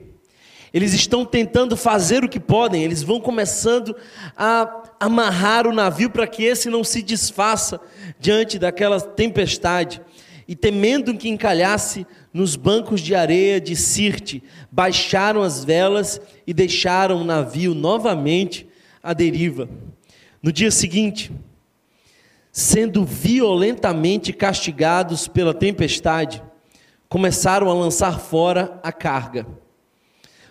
Eles 0.72 0.94
estão 0.94 1.26
tentando 1.26 1.76
fazer 1.76 2.24
o 2.24 2.28
que 2.28 2.40
podem, 2.40 2.82
eles 2.82 3.02
vão 3.02 3.20
começando 3.20 3.94
a 4.34 4.82
amarrar 4.98 5.66
o 5.66 5.74
navio 5.74 6.08
para 6.08 6.26
que 6.26 6.42
esse 6.42 6.70
não 6.70 6.82
se 6.82 7.02
desfaça 7.02 7.78
diante 8.18 8.58
daquela 8.58 8.98
tempestade 8.98 10.00
e 10.48 10.54
temendo 10.54 11.16
que 11.16 11.28
encalhasse 11.28 12.06
nos 12.32 12.54
bancos 12.54 13.00
de 13.00 13.14
areia 13.14 13.60
de 13.60 13.74
Sirte, 13.74 14.42
baixaram 14.70 15.42
as 15.42 15.64
velas 15.64 16.20
e 16.46 16.54
deixaram 16.54 17.20
o 17.20 17.24
navio 17.24 17.74
novamente 17.74 18.68
à 19.02 19.12
deriva. 19.12 19.68
No 20.42 20.52
dia 20.52 20.70
seguinte, 20.70 21.32
sendo 22.52 23.04
violentamente 23.04 24.32
castigados 24.32 25.26
pela 25.26 25.52
tempestade, 25.52 26.42
começaram 27.08 27.68
a 27.68 27.74
lançar 27.74 28.20
fora 28.20 28.78
a 28.82 28.92
carga. 28.92 29.46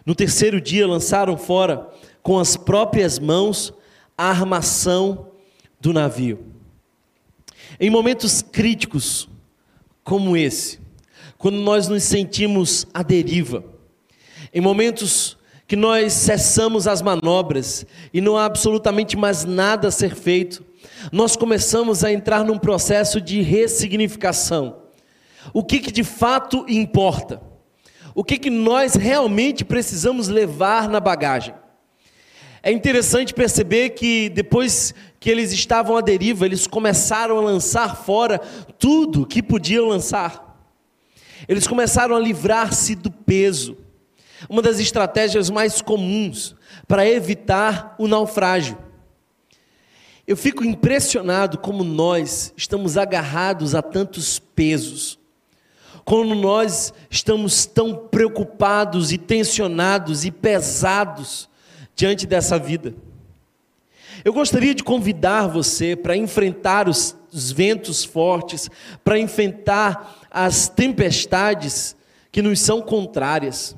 No 0.05 0.13
terceiro 0.13 0.60
dia, 0.60 0.86
lançaram 0.86 1.38
fora 1.38 1.89
com 2.21 2.38
as 2.38 2.58
próprias 2.58 3.17
mãos 3.17 3.73
a 4.17 4.29
armação 4.29 5.31
do 5.79 5.93
navio. 5.93 6.45
Em 7.79 7.89
momentos 7.89 8.41
críticos, 8.41 9.27
como 10.05 10.37
esse, 10.37 10.79
quando 11.35 11.57
nós 11.57 11.87
nos 11.87 12.03
sentimos 12.03 12.85
à 12.93 13.01
deriva, 13.01 13.65
em 14.53 14.61
momentos 14.61 15.35
que 15.67 15.75
nós 15.75 16.13
cessamos 16.13 16.87
as 16.87 17.01
manobras 17.01 17.87
e 18.13 18.21
não 18.21 18.37
há 18.37 18.45
absolutamente 18.45 19.17
mais 19.17 19.43
nada 19.43 19.87
a 19.87 19.91
ser 19.91 20.13
feito, 20.13 20.63
nós 21.11 21.35
começamos 21.35 22.03
a 22.03 22.11
entrar 22.11 22.45
num 22.45 22.59
processo 22.59 23.19
de 23.19 23.41
ressignificação. 23.41 24.83
O 25.51 25.63
que, 25.63 25.79
que 25.79 25.91
de 25.91 26.03
fato 26.03 26.63
importa? 26.69 27.41
O 28.13 28.23
que, 28.23 28.37
que 28.37 28.51
nós 28.51 28.93
realmente 28.93 29.65
precisamos 29.65 30.27
levar 30.27 30.87
na 30.87 30.99
bagagem? 30.99 31.55
É 32.61 32.71
interessante 32.71 33.33
perceber 33.33 33.89
que 33.89 34.29
depois 34.29 34.93
que 35.25 35.31
eles 35.31 35.51
estavam 35.51 35.97
à 35.97 36.01
deriva, 36.01 36.45
eles 36.45 36.67
começaram 36.67 37.39
a 37.39 37.41
lançar 37.41 37.95
fora 37.95 38.38
tudo 38.77 39.25
que 39.25 39.41
podiam 39.41 39.88
lançar. 39.88 40.55
Eles 41.47 41.65
começaram 41.65 42.15
a 42.15 42.19
livrar-se 42.19 42.93
do 42.93 43.09
peso. 43.09 43.75
Uma 44.47 44.61
das 44.61 44.79
estratégias 44.79 45.49
mais 45.49 45.81
comuns 45.81 46.55
para 46.88 47.09
evitar 47.09 47.95
o 47.97 48.07
naufrágio. 48.07 48.77
Eu 50.27 50.38
fico 50.38 50.63
impressionado 50.63 51.57
como 51.57 51.83
nós 51.83 52.53
estamos 52.55 52.95
agarrados 52.95 53.73
a 53.73 53.81
tantos 53.81 54.38
pesos. 54.38 55.17
Como 56.03 56.35
nós 56.35 56.93
estamos 57.09 57.65
tão 57.65 57.95
preocupados 57.95 59.11
e 59.11 59.17
tensionados 59.17 60.23
e 60.23 60.29
pesados 60.29 61.49
diante 61.95 62.27
dessa 62.27 62.59
vida. 62.59 62.93
Eu 64.25 64.33
gostaria 64.33 64.73
de 64.73 64.83
convidar 64.83 65.45
você 65.45 65.95
para 65.95 66.17
enfrentar 66.17 66.89
os, 66.89 67.15
os 67.31 67.51
ventos 67.51 68.03
fortes, 68.03 68.71
para 69.03 69.19
enfrentar 69.19 70.25
as 70.31 70.67
tempestades 70.67 71.95
que 72.31 72.41
nos 72.41 72.59
são 72.59 72.81
contrárias. 72.81 73.77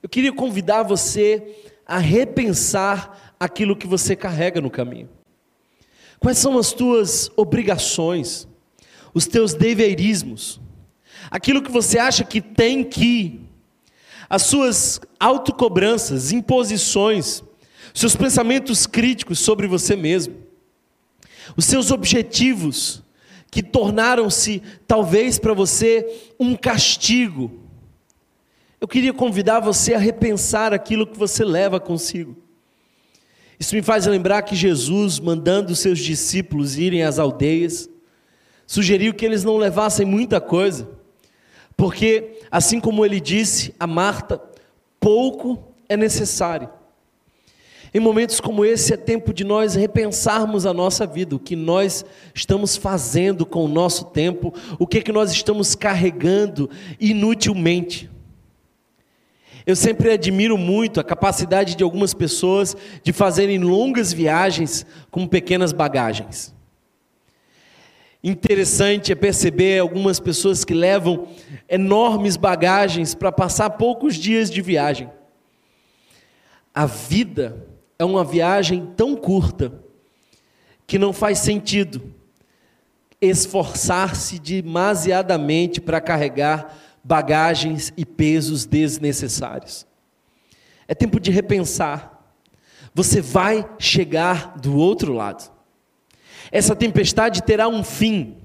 Eu 0.00 0.08
queria 0.08 0.32
convidar 0.32 0.84
você 0.84 1.56
a 1.84 1.98
repensar 1.98 3.34
aquilo 3.40 3.74
que 3.74 3.88
você 3.88 4.14
carrega 4.14 4.60
no 4.60 4.70
caminho. 4.70 5.08
Quais 6.20 6.38
são 6.38 6.56
as 6.56 6.72
tuas 6.72 7.28
obrigações, 7.36 8.46
os 9.12 9.26
teus 9.26 9.54
deverismos, 9.54 10.60
aquilo 11.28 11.60
que 11.60 11.70
você 11.70 11.98
acha 11.98 12.22
que 12.22 12.40
tem 12.40 12.84
que, 12.84 13.40
as 14.28 14.42
suas 14.42 15.00
autocobranças, 15.18 16.30
imposições, 16.30 17.42
seus 17.94 18.14
pensamentos 18.14 18.86
críticos 18.86 19.38
sobre 19.38 19.66
você 19.66 19.96
mesmo, 19.96 20.36
os 21.56 21.64
seus 21.64 21.90
objetivos 21.90 23.02
que 23.50 23.62
tornaram-se 23.62 24.62
talvez 24.86 25.38
para 25.38 25.52
você 25.52 26.06
um 26.38 26.54
castigo. 26.54 27.50
Eu 28.80 28.86
queria 28.86 29.12
convidar 29.12 29.60
você 29.60 29.94
a 29.94 29.98
repensar 29.98 30.72
aquilo 30.72 31.06
que 31.06 31.18
você 31.18 31.44
leva 31.44 31.80
consigo. 31.80 32.36
Isso 33.58 33.74
me 33.74 33.82
faz 33.82 34.06
lembrar 34.06 34.40
que 34.42 34.56
Jesus, 34.56 35.18
mandando 35.18 35.76
seus 35.76 35.98
discípulos 35.98 36.78
irem 36.78 37.02
às 37.02 37.18
aldeias, 37.18 37.90
sugeriu 38.66 39.12
que 39.12 39.26
eles 39.26 39.44
não 39.44 39.58
levassem 39.58 40.06
muita 40.06 40.40
coisa, 40.40 40.88
porque, 41.76 42.38
assim 42.50 42.80
como 42.80 43.04
ele 43.04 43.20
disse 43.20 43.74
a 43.78 43.86
Marta, 43.86 44.40
pouco 44.98 45.74
é 45.88 45.96
necessário. 45.96 46.70
Em 47.92 47.98
momentos 47.98 48.40
como 48.40 48.64
esse 48.64 48.94
é 48.94 48.96
tempo 48.96 49.34
de 49.34 49.42
nós 49.42 49.74
repensarmos 49.74 50.64
a 50.64 50.72
nossa 50.72 51.04
vida, 51.06 51.34
o 51.34 51.40
que 51.40 51.56
nós 51.56 52.04
estamos 52.32 52.76
fazendo 52.76 53.44
com 53.44 53.64
o 53.64 53.68
nosso 53.68 54.04
tempo, 54.06 54.54
o 54.78 54.86
que 54.86 54.98
é 54.98 55.02
que 55.02 55.10
nós 55.10 55.32
estamos 55.32 55.74
carregando 55.74 56.70
inutilmente. 57.00 58.08
Eu 59.66 59.74
sempre 59.74 60.12
admiro 60.12 60.56
muito 60.56 61.00
a 61.00 61.04
capacidade 61.04 61.74
de 61.74 61.82
algumas 61.82 62.14
pessoas 62.14 62.76
de 63.02 63.12
fazerem 63.12 63.58
longas 63.58 64.12
viagens 64.12 64.86
com 65.10 65.26
pequenas 65.26 65.72
bagagens. 65.72 66.54
Interessante 68.22 69.10
é 69.10 69.14
perceber 69.14 69.80
algumas 69.80 70.20
pessoas 70.20 70.64
que 70.64 70.74
levam 70.74 71.26
enormes 71.68 72.36
bagagens 72.36 73.14
para 73.14 73.32
passar 73.32 73.70
poucos 73.70 74.14
dias 74.14 74.50
de 74.50 74.62
viagem. 74.62 75.10
A 76.72 76.86
vida 76.86 77.66
é 78.00 78.04
uma 78.04 78.24
viagem 78.24 78.86
tão 78.96 79.14
curta 79.14 79.74
que 80.86 80.98
não 80.98 81.12
faz 81.12 81.38
sentido 81.40 82.14
esforçar-se 83.20 84.38
demasiadamente 84.38 85.82
para 85.82 86.00
carregar 86.00 86.74
bagagens 87.04 87.92
e 87.98 88.06
pesos 88.06 88.64
desnecessários. 88.64 89.86
É 90.88 90.94
tempo 90.94 91.20
de 91.20 91.30
repensar. 91.30 92.24
Você 92.94 93.20
vai 93.20 93.68
chegar 93.78 94.56
do 94.58 94.78
outro 94.78 95.12
lado. 95.12 95.52
Essa 96.50 96.74
tempestade 96.74 97.42
terá 97.42 97.68
um 97.68 97.84
fim. 97.84 98.38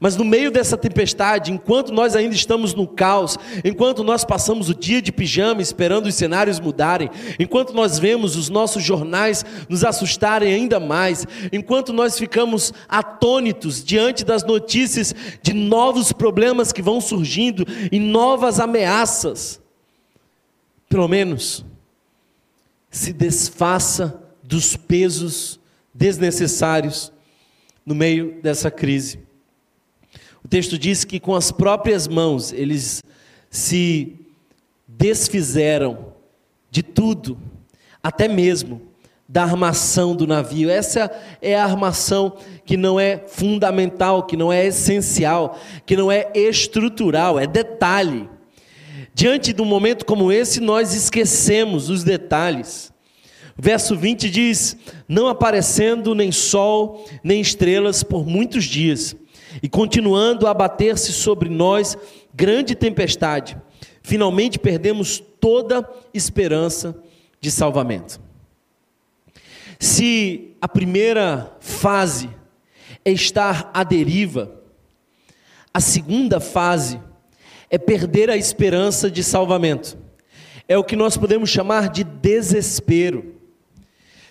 Mas 0.00 0.16
no 0.16 0.24
meio 0.24 0.50
dessa 0.50 0.76
tempestade, 0.76 1.52
enquanto 1.52 1.92
nós 1.92 2.16
ainda 2.16 2.34
estamos 2.34 2.74
no 2.74 2.86
caos, 2.86 3.38
enquanto 3.64 4.02
nós 4.02 4.24
passamos 4.24 4.68
o 4.68 4.74
dia 4.74 5.00
de 5.00 5.12
pijama 5.12 5.62
esperando 5.62 6.06
os 6.06 6.14
cenários 6.14 6.58
mudarem, 6.58 7.10
enquanto 7.38 7.72
nós 7.72 7.98
vemos 7.98 8.36
os 8.36 8.48
nossos 8.48 8.82
jornais 8.82 9.44
nos 9.68 9.84
assustarem 9.84 10.52
ainda 10.52 10.80
mais, 10.80 11.26
enquanto 11.52 11.92
nós 11.92 12.18
ficamos 12.18 12.72
atônitos 12.88 13.84
diante 13.84 14.24
das 14.24 14.44
notícias 14.44 15.14
de 15.42 15.52
novos 15.52 16.12
problemas 16.12 16.72
que 16.72 16.82
vão 16.82 17.00
surgindo 17.00 17.64
e 17.92 17.98
novas 17.98 18.58
ameaças, 18.58 19.60
pelo 20.88 21.08
menos 21.08 21.64
se 22.90 23.12
desfaça 23.12 24.22
dos 24.42 24.76
pesos 24.76 25.58
desnecessários 25.92 27.12
no 27.84 27.94
meio 27.94 28.40
dessa 28.42 28.70
crise. 28.70 29.18
O 30.44 30.48
texto 30.48 30.78
diz 30.78 31.04
que 31.04 31.18
com 31.18 31.34
as 31.34 31.50
próprias 31.50 32.06
mãos 32.06 32.52
eles 32.52 33.02
se 33.48 34.14
desfizeram 34.86 36.12
de 36.70 36.82
tudo, 36.82 37.38
até 38.02 38.28
mesmo 38.28 38.82
da 39.26 39.42
armação 39.42 40.14
do 40.14 40.26
navio. 40.26 40.68
Essa 40.68 41.10
é 41.40 41.56
a 41.56 41.64
armação 41.64 42.36
que 42.66 42.76
não 42.76 43.00
é 43.00 43.24
fundamental, 43.26 44.24
que 44.24 44.36
não 44.36 44.52
é 44.52 44.66
essencial, 44.66 45.58
que 45.86 45.96
não 45.96 46.12
é 46.12 46.30
estrutural, 46.34 47.38
é 47.38 47.46
detalhe. 47.46 48.28
Diante 49.14 49.52
de 49.52 49.62
um 49.62 49.64
momento 49.64 50.04
como 50.04 50.30
esse, 50.30 50.60
nós 50.60 50.92
esquecemos 50.94 51.88
os 51.88 52.04
detalhes. 52.04 52.92
Verso 53.56 53.96
20 53.96 54.28
diz: 54.28 54.76
Não 55.08 55.28
aparecendo 55.28 56.14
nem 56.14 56.30
sol, 56.30 57.06
nem 57.22 57.40
estrelas 57.40 58.02
por 58.02 58.26
muitos 58.26 58.64
dias, 58.64 59.16
e 59.62 59.68
continuando 59.68 60.46
a 60.46 60.50
abater-se 60.50 61.12
sobre 61.12 61.48
nós 61.48 61.96
grande 62.34 62.74
tempestade, 62.74 63.56
finalmente 64.02 64.58
perdemos 64.58 65.22
toda 65.40 65.88
esperança 66.12 66.96
de 67.40 67.50
salvamento. 67.50 68.20
Se 69.78 70.56
a 70.60 70.68
primeira 70.68 71.56
fase 71.60 72.30
é 73.04 73.10
estar 73.10 73.70
à 73.74 73.84
deriva, 73.84 74.50
a 75.72 75.80
segunda 75.80 76.40
fase 76.40 77.00
é 77.68 77.78
perder 77.78 78.30
a 78.30 78.36
esperança 78.36 79.10
de 79.10 79.22
salvamento. 79.22 79.98
É 80.68 80.78
o 80.78 80.84
que 80.84 80.96
nós 80.96 81.16
podemos 81.16 81.50
chamar 81.50 81.88
de 81.88 82.04
desespero. 82.04 83.33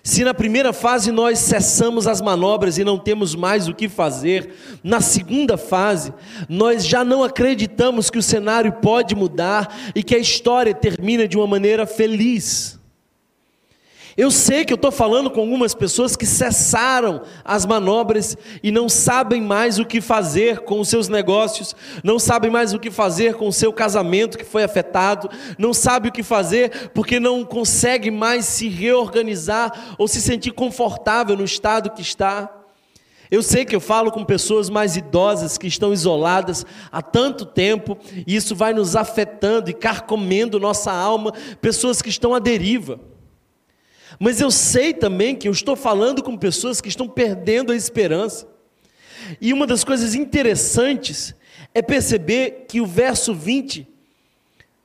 Se 0.05 0.25
na 0.25 0.33
primeira 0.33 0.73
fase 0.73 1.13
nós 1.13 1.39
cessamos 1.39 2.07
as 2.07 2.19
manobras 2.19 2.77
e 2.77 2.83
não 2.83 2.99
temos 2.99 3.35
mais 3.35 3.69
o 3.69 3.73
que 3.73 3.87
fazer, 3.87 4.53
na 4.83 4.99
segunda 4.99 5.57
fase 5.57 6.13
nós 6.49 6.85
já 6.85 7.05
não 7.05 7.23
acreditamos 7.23 8.09
que 8.09 8.17
o 8.17 8.23
cenário 8.23 8.73
pode 8.73 9.15
mudar 9.15 9.73
e 9.95 10.03
que 10.03 10.13
a 10.13 10.19
história 10.19 10.73
termina 10.73 11.25
de 11.25 11.37
uma 11.37 11.47
maneira 11.47 11.85
feliz. 11.85 12.77
Eu 14.15 14.29
sei 14.29 14.63
que 14.63 14.71
eu 14.71 14.75
estou 14.75 14.91
falando 14.91 15.31
com 15.31 15.41
algumas 15.41 15.73
pessoas 15.73 16.15
que 16.15 16.25
cessaram 16.25 17.23
as 17.43 17.65
manobras 17.65 18.37
e 18.61 18.71
não 18.71 18.87
sabem 18.87 19.41
mais 19.41 19.79
o 19.79 19.85
que 19.85 19.99
fazer 20.01 20.59
com 20.59 20.79
os 20.79 20.87
seus 20.87 21.07
negócios, 21.07 21.75
não 22.03 22.19
sabem 22.19 22.51
mais 22.51 22.73
o 22.73 22.79
que 22.79 22.91
fazer 22.91 23.33
com 23.33 23.47
o 23.47 23.53
seu 23.53 23.73
casamento 23.73 24.37
que 24.37 24.45
foi 24.45 24.63
afetado, 24.63 25.29
não 25.57 25.73
sabe 25.73 26.09
o 26.09 26.11
que 26.11 26.21
fazer 26.21 26.91
porque 26.93 27.19
não 27.19 27.43
consegue 27.43 28.11
mais 28.11 28.45
se 28.45 28.69
reorganizar 28.69 29.95
ou 29.97 30.07
se 30.07 30.21
sentir 30.21 30.51
confortável 30.51 31.35
no 31.35 31.43
estado 31.43 31.89
que 31.89 32.01
está. 32.03 32.59
Eu 33.31 33.41
sei 33.41 33.65
que 33.65 33.75
eu 33.75 33.79
falo 33.79 34.11
com 34.11 34.23
pessoas 34.23 34.69
mais 34.69 34.95
idosas 34.95 35.57
que 35.57 35.65
estão 35.65 35.91
isoladas 35.91 36.63
há 36.91 37.01
tanto 37.01 37.47
tempo, 37.47 37.97
e 38.27 38.35
isso 38.35 38.55
vai 38.55 38.75
nos 38.75 38.95
afetando 38.95 39.71
e 39.71 39.73
carcomendo 39.73 40.59
nossa 40.59 40.91
alma, 40.91 41.33
pessoas 41.59 41.99
que 41.99 42.09
estão 42.09 42.35
à 42.35 42.39
deriva. 42.39 42.99
Mas 44.19 44.39
eu 44.39 44.51
sei 44.51 44.93
também 44.93 45.35
que 45.35 45.47
eu 45.47 45.51
estou 45.51 45.75
falando 45.75 46.23
com 46.23 46.37
pessoas 46.37 46.79
que 46.79 46.89
estão 46.89 47.07
perdendo 47.07 47.71
a 47.71 47.75
esperança. 47.75 48.47
E 49.39 49.53
uma 49.53 49.65
das 49.65 49.83
coisas 49.83 50.15
interessantes 50.15 51.35
é 51.73 51.81
perceber 51.81 52.65
que 52.67 52.79
o 52.79 52.85
verso 52.85 53.33
20 53.33 53.87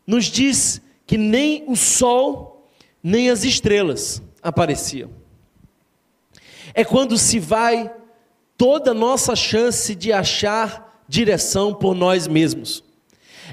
nos 0.06 0.26
diz 0.26 0.80
que 1.06 1.16
nem 1.18 1.64
o 1.66 1.76
sol, 1.76 2.70
nem 3.02 3.30
as 3.30 3.44
estrelas 3.44 4.22
apareciam. 4.42 5.10
É 6.74 6.84
quando 6.84 7.18
se 7.18 7.38
vai 7.38 7.92
toda 8.56 8.90
a 8.90 8.94
nossa 8.94 9.36
chance 9.36 9.94
de 9.94 10.12
achar 10.12 11.02
direção 11.08 11.74
por 11.74 11.94
nós 11.94 12.26
mesmos. 12.26 12.84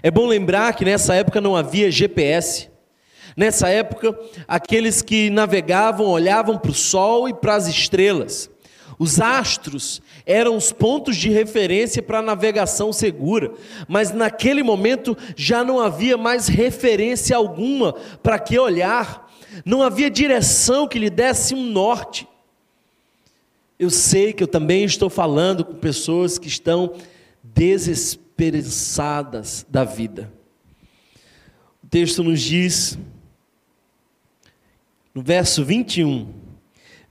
É 0.03 0.11
bom 0.11 0.25
lembrar 0.27 0.73
que 0.75 0.83
nessa 0.83 1.15
época 1.15 1.39
não 1.39 1.55
havia 1.55 1.89
GPS. 1.89 2.69
Nessa 3.35 3.67
época, 3.67 4.17
aqueles 4.47 5.01
que 5.01 5.29
navegavam 5.29 6.07
olhavam 6.07 6.57
para 6.57 6.71
o 6.71 6.75
sol 6.75 7.27
e 7.27 7.33
para 7.33 7.55
as 7.55 7.67
estrelas. 7.67 8.49
Os 8.97 9.19
astros 9.19 10.01
eram 10.25 10.55
os 10.55 10.71
pontos 10.71 11.17
de 11.17 11.29
referência 11.29 12.01
para 12.01 12.19
a 12.19 12.21
navegação 12.21 12.93
segura, 12.93 13.51
mas 13.89 14.13
naquele 14.13 14.63
momento 14.63 15.17
já 15.35 15.65
não 15.65 15.81
havia 15.81 16.17
mais 16.17 16.47
referência 16.47 17.35
alguma 17.35 17.91
para 18.23 18.39
que 18.39 18.57
olhar, 18.57 19.29
não 19.65 19.83
havia 19.83 20.09
direção 20.09 20.87
que 20.87 20.97
lhe 20.97 21.09
desse 21.09 21.53
um 21.53 21.63
norte. 21.63 22.25
Eu 23.77 23.89
sei 23.89 24.31
que 24.31 24.41
eu 24.41 24.47
também 24.47 24.85
estou 24.85 25.09
falando 25.09 25.65
com 25.65 25.75
pessoas 25.75 26.39
que 26.39 26.47
estão 26.47 26.93
desesperançadas 27.43 29.65
da 29.69 29.83
vida. 29.83 30.31
O 31.83 31.87
texto 31.87 32.23
nos 32.23 32.41
diz 32.41 32.97
no 35.15 35.23
verso 35.23 35.63
21, 35.63 36.27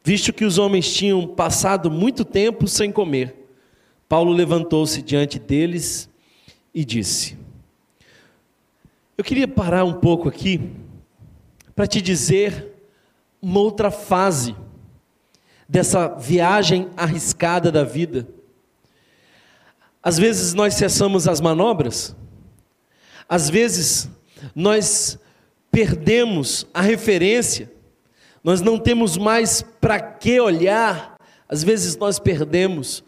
visto 0.04 0.30
que 0.30 0.44
os 0.44 0.58
homens 0.58 0.92
tinham 0.94 1.26
passado 1.26 1.90
muito 1.90 2.22
tempo 2.22 2.68
sem 2.68 2.92
comer, 2.92 3.34
Paulo 4.06 4.30
levantou-se 4.30 5.00
diante 5.00 5.38
deles 5.38 6.10
e 6.74 6.84
disse: 6.84 7.38
Eu 9.16 9.24
queria 9.24 9.48
parar 9.48 9.84
um 9.84 9.94
pouco 9.94 10.28
aqui 10.28 10.70
para 11.74 11.86
te 11.86 12.02
dizer 12.02 12.72
uma 13.40 13.60
outra 13.60 13.90
fase 13.90 14.54
dessa 15.66 16.08
viagem 16.08 16.90
arriscada 16.98 17.72
da 17.72 17.84
vida. 17.84 18.28
Às 20.02 20.18
vezes 20.18 20.52
nós 20.52 20.74
cessamos 20.74 21.26
as 21.26 21.40
manobras, 21.40 22.14
às 23.26 23.48
vezes 23.48 24.10
nós 24.54 25.18
perdemos 25.70 26.66
a 26.74 26.82
referência, 26.82 27.72
nós 28.44 28.60
não 28.60 28.78
temos 28.78 29.16
mais 29.16 29.62
para 29.80 29.98
que 29.98 30.38
olhar, 30.38 31.16
às 31.48 31.64
vezes 31.64 31.96
nós 31.96 32.18
perdemos 32.18 33.02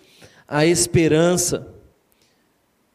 a 0.48 0.64
esperança, 0.64 1.70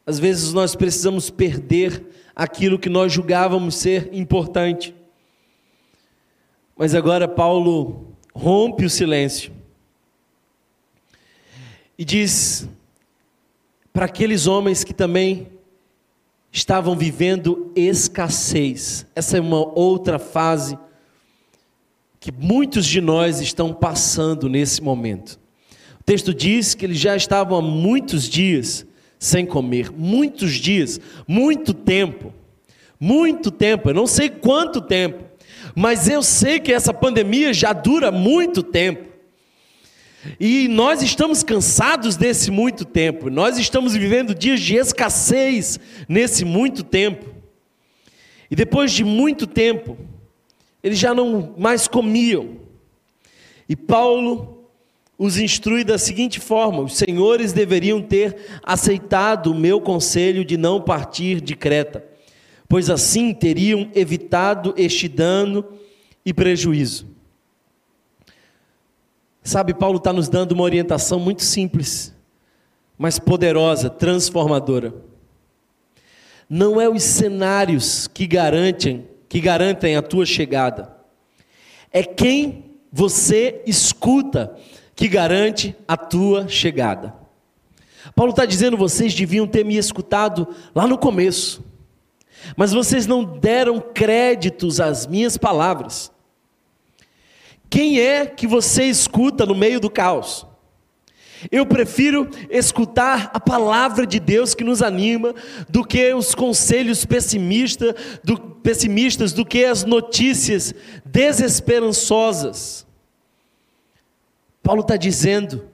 às 0.04 0.18
vezes 0.18 0.52
nós 0.52 0.74
precisamos 0.74 1.30
perder 1.30 2.04
aquilo 2.34 2.80
que 2.80 2.88
nós 2.88 3.12
julgávamos 3.12 3.76
ser 3.76 4.10
importante. 4.12 4.92
Mas 6.76 6.96
agora 6.96 7.28
Paulo 7.28 8.08
rompe 8.34 8.84
o 8.84 8.90
silêncio 8.90 9.52
e 11.96 12.04
diz 12.04 12.68
para 13.92 14.06
aqueles 14.06 14.48
homens 14.48 14.82
que 14.82 14.92
também 14.92 15.46
estavam 16.50 16.96
vivendo 16.96 17.70
escassez, 17.76 19.06
essa 19.14 19.36
é 19.36 19.40
uma 19.40 19.78
outra 19.78 20.18
fase 20.18 20.76
que 22.22 22.30
muitos 22.30 22.86
de 22.86 23.00
nós 23.00 23.40
estão 23.40 23.74
passando 23.74 24.48
nesse 24.48 24.80
momento. 24.80 25.40
O 26.00 26.04
texto 26.04 26.32
diz 26.32 26.72
que 26.72 26.86
eles 26.86 27.00
já 27.00 27.16
estavam 27.16 27.58
há 27.58 27.60
muitos 27.60 28.28
dias 28.28 28.86
sem 29.18 29.44
comer, 29.44 29.90
muitos 29.90 30.52
dias, 30.52 31.00
muito 31.26 31.74
tempo, 31.74 32.32
muito 32.98 33.50
tempo, 33.50 33.90
eu 33.90 33.94
não 33.94 34.06
sei 34.06 34.30
quanto 34.30 34.80
tempo, 34.80 35.24
mas 35.74 36.08
eu 36.08 36.22
sei 36.22 36.60
que 36.60 36.72
essa 36.72 36.94
pandemia 36.94 37.52
já 37.52 37.72
dura 37.72 38.12
muito 38.12 38.62
tempo. 38.62 39.08
E 40.38 40.68
nós 40.68 41.02
estamos 41.02 41.42
cansados 41.42 42.14
desse 42.16 42.52
muito 42.52 42.84
tempo, 42.84 43.30
nós 43.30 43.58
estamos 43.58 43.94
vivendo 43.94 44.32
dias 44.32 44.60
de 44.60 44.76
escassez 44.76 45.80
nesse 46.08 46.44
muito 46.44 46.84
tempo. 46.84 47.34
E 48.48 48.54
depois 48.54 48.92
de 48.92 49.02
muito 49.02 49.44
tempo, 49.44 49.98
eles 50.82 50.98
já 50.98 51.14
não 51.14 51.54
mais 51.56 51.86
comiam. 51.86 52.56
E 53.68 53.76
Paulo 53.76 54.66
os 55.16 55.36
instrui 55.38 55.84
da 55.84 55.98
seguinte 55.98 56.40
forma: 56.40 56.82
os 56.82 56.96
senhores 56.96 57.52
deveriam 57.52 58.02
ter 58.02 58.36
aceitado 58.62 59.52
o 59.52 59.54
meu 59.54 59.80
conselho 59.80 60.44
de 60.44 60.56
não 60.56 60.80
partir 60.80 61.40
de 61.40 61.54
Creta, 61.54 62.04
pois 62.68 62.90
assim 62.90 63.32
teriam 63.32 63.88
evitado 63.94 64.74
este 64.76 65.08
dano 65.08 65.64
e 66.24 66.32
prejuízo. 66.32 67.06
Sabe, 69.44 69.74
Paulo 69.74 69.98
está 69.98 70.12
nos 70.12 70.28
dando 70.28 70.52
uma 70.52 70.62
orientação 70.62 71.18
muito 71.18 71.42
simples, 71.42 72.14
mas 72.96 73.18
poderosa, 73.18 73.90
transformadora. 73.90 74.94
Não 76.48 76.80
é 76.80 76.88
os 76.88 77.02
cenários 77.02 78.06
que 78.06 78.26
garantem 78.26 79.08
que 79.32 79.40
garantem 79.40 79.96
a 79.96 80.02
tua 80.02 80.26
chegada. 80.26 80.94
É 81.90 82.02
quem 82.02 82.76
você 82.92 83.62
escuta 83.66 84.54
que 84.94 85.08
garante 85.08 85.74
a 85.88 85.96
tua 85.96 86.46
chegada. 86.48 87.14
Paulo 88.14 88.32
está 88.32 88.44
dizendo: 88.44 88.76
vocês 88.76 89.14
deviam 89.14 89.46
ter 89.46 89.64
me 89.64 89.78
escutado 89.78 90.46
lá 90.74 90.86
no 90.86 90.98
começo, 90.98 91.64
mas 92.58 92.74
vocês 92.74 93.06
não 93.06 93.24
deram 93.24 93.80
créditos 93.80 94.80
às 94.80 95.06
minhas 95.06 95.38
palavras. 95.38 96.12
Quem 97.70 98.00
é 98.00 98.26
que 98.26 98.46
você 98.46 98.84
escuta 98.84 99.46
no 99.46 99.54
meio 99.54 99.80
do 99.80 99.88
caos? 99.88 100.46
Eu 101.50 101.66
prefiro 101.66 102.28
escutar 102.50 103.30
a 103.34 103.40
palavra 103.40 104.06
de 104.06 104.20
Deus 104.20 104.54
que 104.54 104.62
nos 104.62 104.82
anima 104.82 105.34
do 105.68 105.84
que 105.84 106.12
os 106.14 106.34
conselhos 106.34 107.04
pessimistas, 107.04 107.94
do, 108.22 108.38
pessimistas, 108.38 109.32
do 109.32 109.44
que 109.44 109.64
as 109.64 109.84
notícias 109.84 110.74
desesperançosas. 111.04 112.86
Paulo 114.62 114.82
está 114.82 114.96
dizendo 114.96 115.68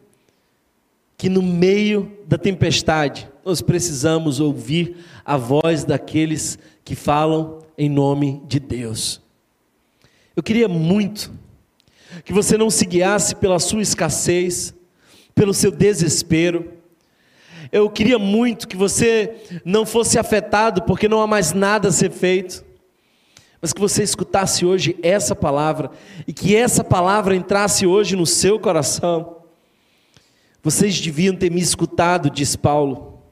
que 1.17 1.29
no 1.29 1.43
meio 1.43 2.17
da 2.27 2.39
tempestade, 2.39 3.29
nós 3.45 3.61
precisamos 3.61 4.41
ouvir 4.41 4.97
a 5.25 5.37
voz 5.37 5.85
daqueles 5.85 6.59
que 6.85 6.95
falam 6.95 7.59
em 7.77 7.89
nome 7.89 8.43
de 8.47 8.59
Deus. 8.61 9.21
Eu 10.35 10.43
queria 10.43 10.69
muito 10.69 11.33
que 12.25 12.33
você 12.33 12.57
não 12.57 12.71
se 12.71 12.87
guiasse 12.87 13.35
pela 13.35 13.59
sua 13.59 13.83
escassez, 13.83 14.73
pelo 15.39 15.55
seu 15.55 15.71
desespero. 15.71 16.73
Eu 17.71 17.89
queria 17.89 18.19
muito 18.19 18.67
que 18.67 18.77
você 18.77 19.37
não 19.65 19.87
fosse 19.87 20.19
afetado 20.19 20.83
porque 20.83 21.09
não 21.09 21.23
há 21.23 21.29
mais 21.29 21.53
nada 21.53 21.89
a 21.89 21.93
ser 21.93 22.11
feito, 22.11 22.65
mas 23.63 23.73
que 23.73 23.81
você 23.81 24.03
escutasse 24.03 24.67
hoje 24.67 24.99
essa 25.01 25.37
palavra 25.37 25.93
e 26.27 26.33
que 26.33 26.57
essa 26.57 26.83
palavra 26.83 27.37
entrasse 27.37 27.87
hoje 27.87 28.17
no 28.17 28.27
seu 28.27 28.59
coração. 28.59 29.37
Vocês 30.61 31.01
deviam 31.01 31.37
ter 31.37 31.53
me 31.53 31.61
escutado, 31.61 32.31
diz 32.31 32.57
Paulo. 32.57 33.23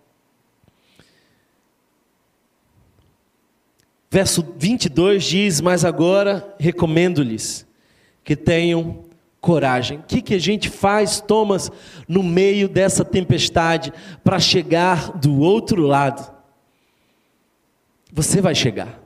Verso 4.09 4.47
22 4.57 5.25
diz: 5.25 5.61
Mas 5.61 5.85
agora 5.85 6.55
recomendo-lhes 6.57 7.67
que 8.23 8.37
tenham 8.37 9.06
coragem. 9.47 9.99
O 9.99 10.03
que, 10.03 10.21
que 10.21 10.35
a 10.35 10.41
gente 10.41 10.69
faz, 10.69 11.21
Thomas, 11.21 11.71
no 12.09 12.21
meio 12.21 12.69
dessa 12.69 13.05
tempestade 13.05 13.93
para 14.25 14.41
chegar 14.41 15.17
do 15.17 15.39
outro 15.39 15.83
lado? 15.83 16.35
Você 18.13 18.41
vai 18.41 18.57
chegar. 18.57 19.01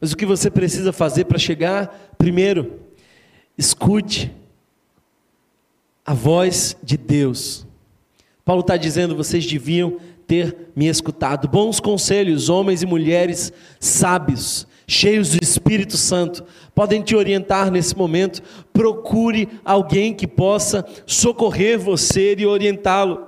Mas 0.00 0.10
o 0.10 0.16
que 0.16 0.26
você 0.26 0.50
precisa 0.50 0.92
fazer 0.92 1.26
para 1.26 1.38
chegar? 1.38 2.12
Primeiro, 2.18 2.80
escute 3.56 4.34
a 6.04 6.12
voz 6.12 6.76
de 6.82 6.96
Deus. 6.96 7.64
Paulo 8.44 8.62
está 8.62 8.76
dizendo: 8.76 9.14
vocês 9.14 9.46
deviam 9.46 9.96
ter 10.26 10.72
me 10.74 10.88
escutado. 10.88 11.46
Bons 11.46 11.78
conselhos, 11.78 12.48
homens 12.48 12.82
e 12.82 12.86
mulheres 12.86 13.52
sábios, 13.78 14.66
cheios 14.86 15.30
do 15.30 15.42
Espírito 15.42 15.96
Santo, 15.96 16.44
podem 16.74 17.02
te 17.02 17.16
orientar 17.16 17.70
nesse 17.70 17.96
momento. 17.96 18.42
Procure 18.72 19.48
alguém 19.64 20.14
que 20.14 20.26
possa 20.26 20.84
socorrer 21.06 21.78
você 21.78 22.34
e 22.36 22.46
orientá-lo. 22.46 23.26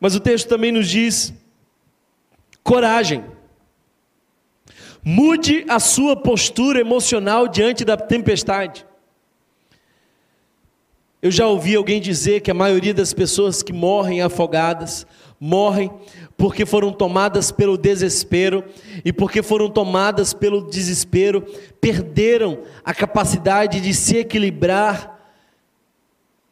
Mas 0.00 0.14
o 0.14 0.20
texto 0.20 0.48
também 0.48 0.72
nos 0.72 0.88
diz: 0.88 1.32
coragem. 2.62 3.24
Mude 5.06 5.66
a 5.68 5.78
sua 5.78 6.16
postura 6.16 6.80
emocional 6.80 7.46
diante 7.46 7.84
da 7.84 7.96
tempestade. 7.96 8.86
Eu 11.20 11.30
já 11.30 11.46
ouvi 11.46 11.74
alguém 11.74 12.00
dizer 12.00 12.40
que 12.40 12.50
a 12.50 12.54
maioria 12.54 12.92
das 12.92 13.14
pessoas 13.14 13.62
que 13.62 13.72
morrem 13.72 14.20
afogadas 14.20 15.06
morrem 15.40 15.90
porque 16.36 16.66
foram 16.66 16.92
tomadas 16.92 17.52
pelo 17.52 17.78
desespero 17.78 18.64
e 19.04 19.12
porque 19.12 19.42
foram 19.42 19.70
tomadas 19.70 20.34
pelo 20.34 20.62
desespero, 20.62 21.42
perderam 21.80 22.62
a 22.84 22.92
capacidade 22.92 23.80
de 23.80 23.94
se 23.94 24.18
equilibrar 24.18 25.14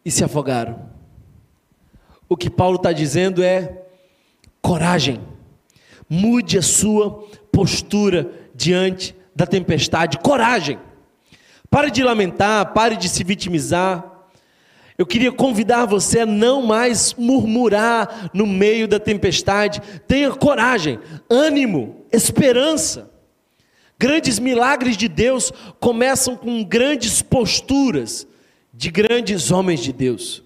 e 0.05 0.11
se 0.11 0.25
afogaram. 0.25 0.91
O 2.29 2.37
que 2.37 2.49
Paulo 2.49 2.77
está 2.77 2.93
dizendo 2.93 3.43
é: 3.43 3.83
coragem, 4.61 5.21
mude 6.09 6.59
a 6.59 6.63
sua 6.63 7.29
postura 7.51 8.31
diante 8.55 9.15
da 9.35 9.47
tempestade, 9.47 10.19
coragem. 10.19 10.79
Pare 11.69 11.91
de 11.91 12.03
lamentar, 12.03 12.73
pare 12.73 12.97
de 12.97 13.09
se 13.09 13.25
vitimizar. 13.25 14.12
Eu 15.03 15.07
queria 15.07 15.33
convidar 15.33 15.85
você 15.85 16.21
a 16.21 16.27
não 16.27 16.63
mais 16.63 17.13
murmurar 17.15 18.31
no 18.33 18.47
meio 18.47 18.87
da 18.87 19.01
tempestade. 19.01 19.83
Tenha 20.07 20.31
coragem, 20.31 21.01
ânimo, 21.29 22.07
esperança. 22.13 23.11
Grandes 23.99 24.39
milagres 24.39 24.97
de 24.97 25.09
Deus 25.09 25.53
começam 25.81 26.37
com 26.37 26.63
grandes 26.63 27.21
posturas 27.21 28.29
de 28.73 28.93
grandes 28.93 29.51
homens 29.51 29.81
de 29.81 29.93
Deus. 29.93 30.41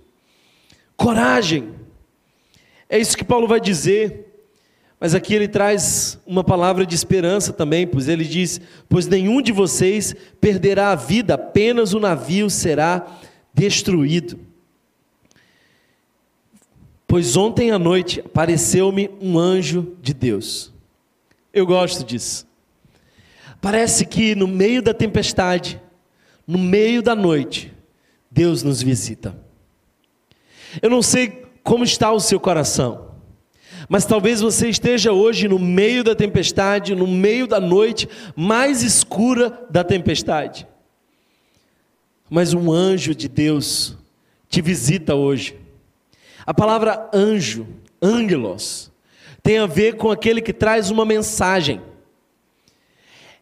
Coragem. 0.96 1.74
É 2.88 2.98
isso 2.98 3.14
que 3.14 3.24
Paulo 3.24 3.46
vai 3.46 3.60
dizer. 3.60 4.40
Mas 4.98 5.14
aqui 5.14 5.34
ele 5.34 5.48
traz 5.48 6.18
uma 6.26 6.42
palavra 6.42 6.86
de 6.86 6.94
esperança 6.94 7.52
também, 7.52 7.86
pois 7.86 8.08
ele 8.08 8.24
diz: 8.24 8.58
Pois 8.88 9.06
nenhum 9.06 9.42
de 9.42 9.52
vocês 9.52 10.16
perderá 10.40 10.92
a 10.92 10.96
vida, 10.96 11.34
apenas 11.34 11.92
o 11.92 12.00
navio 12.00 12.48
será 12.48 13.06
destruído. 13.52 14.45
Pois 17.16 17.34
ontem 17.34 17.70
à 17.70 17.78
noite 17.78 18.20
apareceu-me 18.20 19.08
um 19.22 19.38
anjo 19.38 19.96
de 20.02 20.12
Deus. 20.12 20.70
Eu 21.50 21.64
gosto 21.64 22.04
disso. 22.04 22.46
Parece 23.58 24.04
que 24.04 24.34
no 24.34 24.46
meio 24.46 24.82
da 24.82 24.92
tempestade, 24.92 25.80
no 26.46 26.58
meio 26.58 27.00
da 27.00 27.14
noite, 27.14 27.72
Deus 28.30 28.62
nos 28.62 28.82
visita. 28.82 29.34
Eu 30.82 30.90
não 30.90 31.00
sei 31.00 31.46
como 31.64 31.84
está 31.84 32.12
o 32.12 32.20
seu 32.20 32.38
coração, 32.38 33.12
mas 33.88 34.04
talvez 34.04 34.42
você 34.42 34.68
esteja 34.68 35.10
hoje 35.10 35.48
no 35.48 35.58
meio 35.58 36.04
da 36.04 36.14
tempestade, 36.14 36.94
no 36.94 37.06
meio 37.06 37.46
da 37.46 37.58
noite 37.58 38.06
mais 38.36 38.82
escura 38.82 39.66
da 39.70 39.82
tempestade 39.82 40.68
mas 42.28 42.52
um 42.52 42.72
anjo 42.72 43.14
de 43.14 43.28
Deus 43.28 43.96
te 44.48 44.60
visita 44.60 45.14
hoje. 45.14 45.56
A 46.46 46.54
palavra 46.54 47.10
anjo, 47.12 47.66
angelos, 48.00 48.92
tem 49.42 49.58
a 49.58 49.66
ver 49.66 49.96
com 49.96 50.10
aquele 50.10 50.40
que 50.40 50.52
traz 50.52 50.90
uma 50.90 51.04
mensagem. 51.04 51.82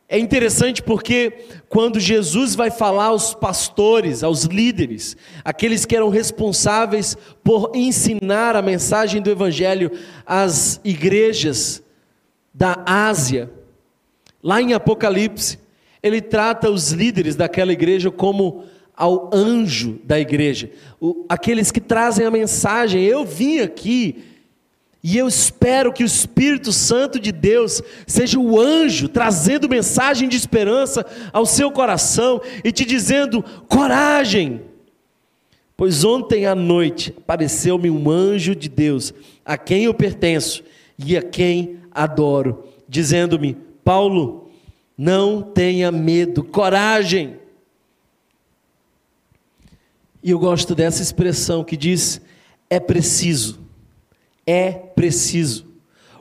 É 0.09 0.19
interessante 0.19 0.83
porque 0.83 1.47
quando 1.69 1.99
Jesus 2.01 2.55
vai 2.55 2.71
falar 2.71 3.07
aos 3.07 3.35
pastores, 3.35 4.23
aos 4.23 4.45
líderes, 4.45 5.17
aqueles 5.45 5.85
que 5.85 5.97
eram 5.97 6.09
responsáveis 6.09 7.17
por 7.43 7.73
ensinar 7.75 8.57
a 8.57 8.62
mensagem 8.62 9.21
do 9.21 9.31
Evangelho 9.31 9.90
às 10.25 10.81
igrejas 10.85 11.83
da 12.55 12.83
Ásia, 12.87 13.51
lá 14.43 14.62
em 14.62 14.73
Apocalipse, 14.73 15.59
ele 16.03 16.21
trata 16.21 16.71
os 16.71 16.93
líderes 16.93 17.35
daquela 17.35 17.73
igreja 17.73 18.11
como 18.11 18.64
ao 18.97 19.31
anjo 19.33 20.01
da 20.05 20.19
igreja, 20.19 20.71
o, 21.01 21.25
aqueles 21.29 21.71
que 21.71 21.81
trazem 21.81 22.27
a 22.27 22.31
mensagem. 22.31 23.03
Eu 23.03 23.25
vim 23.25 23.59
aqui 23.59 24.25
e 25.07 25.19
eu 25.19 25.29
espero 25.29 25.93
que 25.93 26.03
o 26.03 26.07
Espírito 26.07 26.73
Santo 26.73 27.21
de 27.21 27.31
Deus 27.31 27.83
seja 28.07 28.39
o 28.39 28.59
anjo 28.59 29.07
trazendo 29.07 29.69
mensagem 29.69 30.31
de 30.31 30.37
esperança 30.37 31.05
ao 31.31 31.45
seu 31.45 31.71
coração 31.71 32.41
e 32.65 32.73
te 32.73 32.87
dizendo: 32.87 33.45
coragem. 33.69 34.63
Pois 35.77 36.05
ontem 36.05 36.47
à 36.47 36.55
noite 36.55 37.13
apareceu-me 37.19 37.91
um 37.91 38.09
anjo 38.09 38.55
de 38.55 38.69
Deus, 38.69 39.13
a 39.45 39.59
quem 39.59 39.85
eu 39.85 39.93
pertenço 39.93 40.65
e 40.99 41.17
a 41.17 41.23
quem 41.23 41.81
adoro, 41.91 42.65
dizendo-me: 42.89 43.59
Paulo, 43.85 44.49
não 44.97 45.43
tenha 45.43 45.93
medo, 45.93 46.43
coragem. 46.43 47.44
E 50.25 50.31
eu 50.31 50.39
gosto 50.39 50.75
dessa 50.75 51.03
expressão 51.03 51.63
que 51.63 51.77
diz: 51.77 52.19
é 52.71 52.81
preciso. 52.81 53.61
É 54.47 54.73
preciso. 54.73 55.67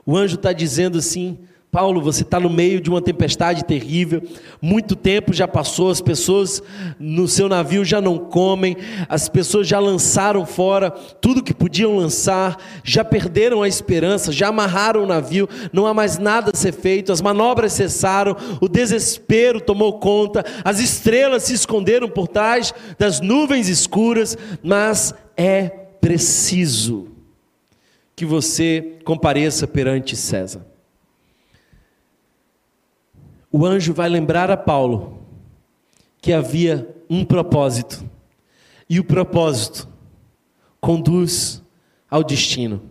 O 0.04 0.14
anjo 0.14 0.34
está 0.34 0.52
dizendo 0.52 0.98
assim: 0.98 1.38
Paulo, 1.74 2.00
você 2.00 2.22
está 2.22 2.38
no 2.38 2.48
meio 2.48 2.80
de 2.80 2.88
uma 2.88 3.02
tempestade 3.02 3.64
terrível, 3.64 4.22
muito 4.62 4.94
tempo 4.94 5.32
já 5.32 5.48
passou, 5.48 5.90
as 5.90 6.00
pessoas 6.00 6.62
no 7.00 7.26
seu 7.26 7.48
navio 7.48 7.84
já 7.84 8.00
não 8.00 8.16
comem, 8.16 8.76
as 9.08 9.28
pessoas 9.28 9.66
já 9.66 9.80
lançaram 9.80 10.46
fora 10.46 10.92
tudo 10.92 11.42
que 11.42 11.52
podiam 11.52 11.96
lançar, 11.96 12.58
já 12.84 13.04
perderam 13.04 13.60
a 13.60 13.66
esperança, 13.66 14.30
já 14.30 14.50
amarraram 14.50 15.02
o 15.02 15.06
navio, 15.06 15.48
não 15.72 15.84
há 15.84 15.92
mais 15.92 16.16
nada 16.16 16.52
a 16.54 16.56
ser 16.56 16.70
feito, 16.70 17.10
as 17.10 17.20
manobras 17.20 17.72
cessaram, 17.72 18.36
o 18.60 18.68
desespero 18.68 19.60
tomou 19.60 19.98
conta, 19.98 20.44
as 20.64 20.78
estrelas 20.78 21.42
se 21.42 21.54
esconderam 21.54 22.08
por 22.08 22.28
trás 22.28 22.72
das 22.96 23.20
nuvens 23.20 23.68
escuras, 23.68 24.38
mas 24.62 25.12
é 25.36 25.64
preciso 26.00 27.08
que 28.14 28.24
você 28.24 28.92
compareça 29.04 29.66
perante 29.66 30.14
César 30.14 30.72
o 33.56 33.64
anjo 33.64 33.94
vai 33.94 34.08
lembrar 34.08 34.50
a 34.50 34.56
Paulo 34.56 35.22
que 36.20 36.32
havia 36.32 36.92
um 37.08 37.24
propósito, 37.24 38.04
e 38.90 38.98
o 38.98 39.04
propósito 39.04 39.88
conduz 40.80 41.62
ao 42.10 42.24
destino. 42.24 42.82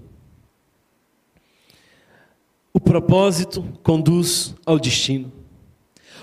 O 2.73 2.79
propósito 2.79 3.61
conduz 3.83 4.55
ao 4.65 4.79
destino. 4.79 5.33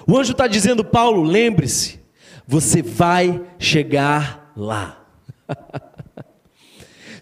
O 0.08 0.16
anjo 0.16 0.32
está 0.32 0.46
dizendo, 0.46 0.82
Paulo, 0.82 1.22
lembre-se, 1.22 2.00
você 2.46 2.80
vai 2.80 3.44
chegar 3.58 4.54
lá. 4.56 5.04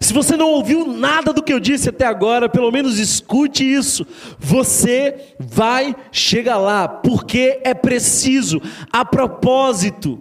Se 0.09 0.13
você 0.13 0.35
não 0.35 0.49
ouviu 0.49 0.87
nada 0.87 1.31
do 1.31 1.43
que 1.43 1.53
eu 1.53 1.59
disse 1.59 1.89
até 1.89 2.03
agora, 2.03 2.49
pelo 2.49 2.71
menos 2.71 2.97
escute 2.97 3.63
isso. 3.63 4.07
Você 4.39 5.35
vai 5.37 5.95
chegar 6.11 6.57
lá, 6.57 6.87
porque 6.87 7.61
é 7.63 7.75
preciso, 7.75 8.59
a 8.91 9.05
propósito. 9.05 10.19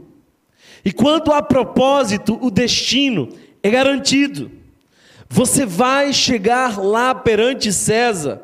E 0.85 0.93
quanto 0.93 1.33
a 1.33 1.41
propósito, 1.41 2.39
o 2.43 2.51
destino 2.51 3.31
é 3.63 3.71
garantido. 3.71 4.51
Você 5.27 5.65
vai 5.65 6.13
chegar 6.13 6.79
lá 6.79 7.15
perante 7.15 7.73
César. 7.73 8.43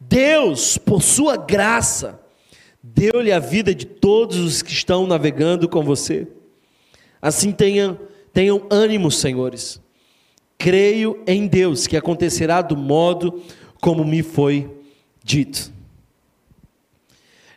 Deus, 0.00 0.76
por 0.76 1.04
sua 1.04 1.36
graça, 1.36 2.20
deu-lhe 2.82 3.30
a 3.30 3.38
vida 3.38 3.72
de 3.72 3.86
todos 3.86 4.38
os 4.38 4.60
que 4.60 4.72
estão 4.72 5.06
navegando 5.06 5.68
com 5.68 5.84
você. 5.84 6.26
Assim 7.22 7.52
tenham, 7.52 7.96
tenham 8.32 8.66
ânimo, 8.68 9.08
senhores. 9.08 9.83
Creio 10.64 11.22
em 11.26 11.46
Deus 11.46 11.86
que 11.86 11.94
acontecerá 11.94 12.62
do 12.62 12.74
modo 12.74 13.42
como 13.82 14.02
me 14.02 14.22
foi 14.22 14.74
dito. 15.22 15.70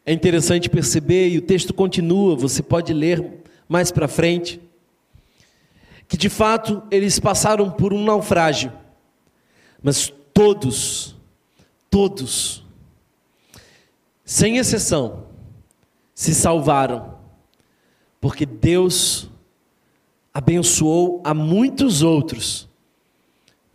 É 0.06 0.12
interessante 0.12 0.70
perceber, 0.70 1.30
e 1.30 1.38
o 1.38 1.42
texto 1.42 1.74
continua, 1.74 2.36
você 2.36 2.62
pode 2.62 2.92
ler 2.92 3.46
mais 3.66 3.92
para 3.92 4.10
frente, 4.10 4.60
que 6.06 6.18
de 6.18 6.28
fato 6.28 6.84
eles 6.92 7.18
passaram 7.18 7.72
por 7.72 7.94
um 7.94 8.04
naufrágio, 8.04 8.74
mas 9.82 10.12
todos, 10.34 11.16
todos, 11.90 12.62
sem 14.26 14.58
exceção, 14.58 15.28
se 16.14 16.36
salvaram, 16.36 17.18
porque 18.20 18.46
Deus 18.46 19.30
abençoou 20.34 21.22
a 21.24 21.34
muitos 21.34 22.02
outros, 22.02 22.67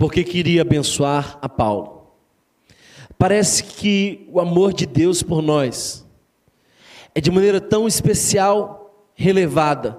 porque 0.02 0.24
queria 0.24 0.62
abençoar 0.62 1.38
a 1.40 1.48
Paulo. 1.48 2.08
Parece 3.16 3.62
que 3.62 4.26
o 4.32 4.40
amor 4.40 4.72
de 4.72 4.84
Deus 4.84 5.22
por 5.22 5.40
nós 5.40 6.04
é 7.14 7.20
de 7.20 7.30
maneira 7.30 7.60
tão 7.60 7.86
especial, 7.86 9.06
relevada, 9.14 9.96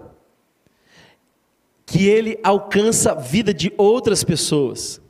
que 1.85 2.05
ele 2.05 2.37
alcança 2.43 3.13
a 3.13 3.15
vida 3.15 3.53
de 3.53 3.71
outras 3.77 4.25
pessoas. 4.25 5.01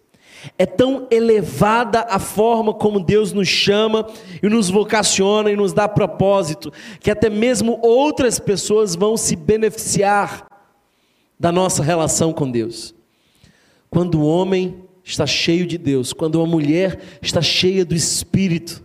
É 0.60 0.66
tão 0.68 1.08
elevada 1.10 2.02
a 2.08 2.20
forma 2.20 2.72
como 2.72 3.04
Deus 3.04 3.34
nos 3.34 3.48
chama 3.48 4.08
e 4.44 4.48
nos 4.48 4.70
vocaciona 4.70 5.50
e 5.50 5.56
nos 5.56 5.74
dá 5.74 5.90
propósito, 5.90 6.72
que 7.00 7.10
até 7.10 7.32
mesmo 7.32 7.80
outras 7.82 8.38
pessoas 8.38 8.94
vão 8.94 9.18
se 9.18 9.36
beneficiar 9.36 10.46
da 11.40 11.52
nossa 11.52 11.82
relação 11.82 12.32
com 12.32 12.52
Deus. 12.52 12.94
Quando 13.94 14.16
o 14.16 14.26
homem 14.26 14.84
está 15.04 15.28
cheio 15.28 15.68
de 15.68 15.78
Deus, 15.78 16.14
quando 16.14 16.38
uma 16.38 16.48
mulher 16.48 17.00
está 17.22 17.44
cheia 17.44 17.86
do 17.86 17.94
Espírito, 17.94 18.84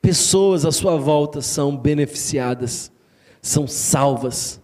pessoas 0.00 0.64
à 0.64 0.72
sua 0.72 0.96
volta 0.96 1.42
são 1.42 1.76
beneficiadas, 1.76 2.90
são 3.42 3.68
salvas, 3.68 4.62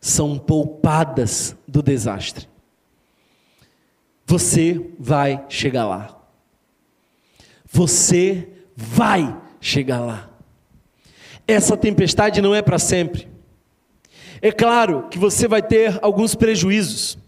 são 0.00 0.38
poupadas 0.38 1.56
do 1.66 1.82
desastre. 1.82 2.48
Você 4.24 4.88
vai 5.00 5.44
chegar 5.48 5.86
lá. 5.88 6.16
Você 7.72 8.48
vai 8.76 9.36
chegar 9.60 9.98
lá. 9.98 10.30
Essa 11.44 11.76
tempestade 11.76 12.40
não 12.40 12.54
é 12.54 12.62
para 12.62 12.78
sempre. 12.78 13.26
É 14.40 14.52
claro 14.52 15.08
que 15.10 15.18
você 15.18 15.48
vai 15.48 15.60
ter 15.60 15.98
alguns 16.00 16.36
prejuízos. 16.36 17.23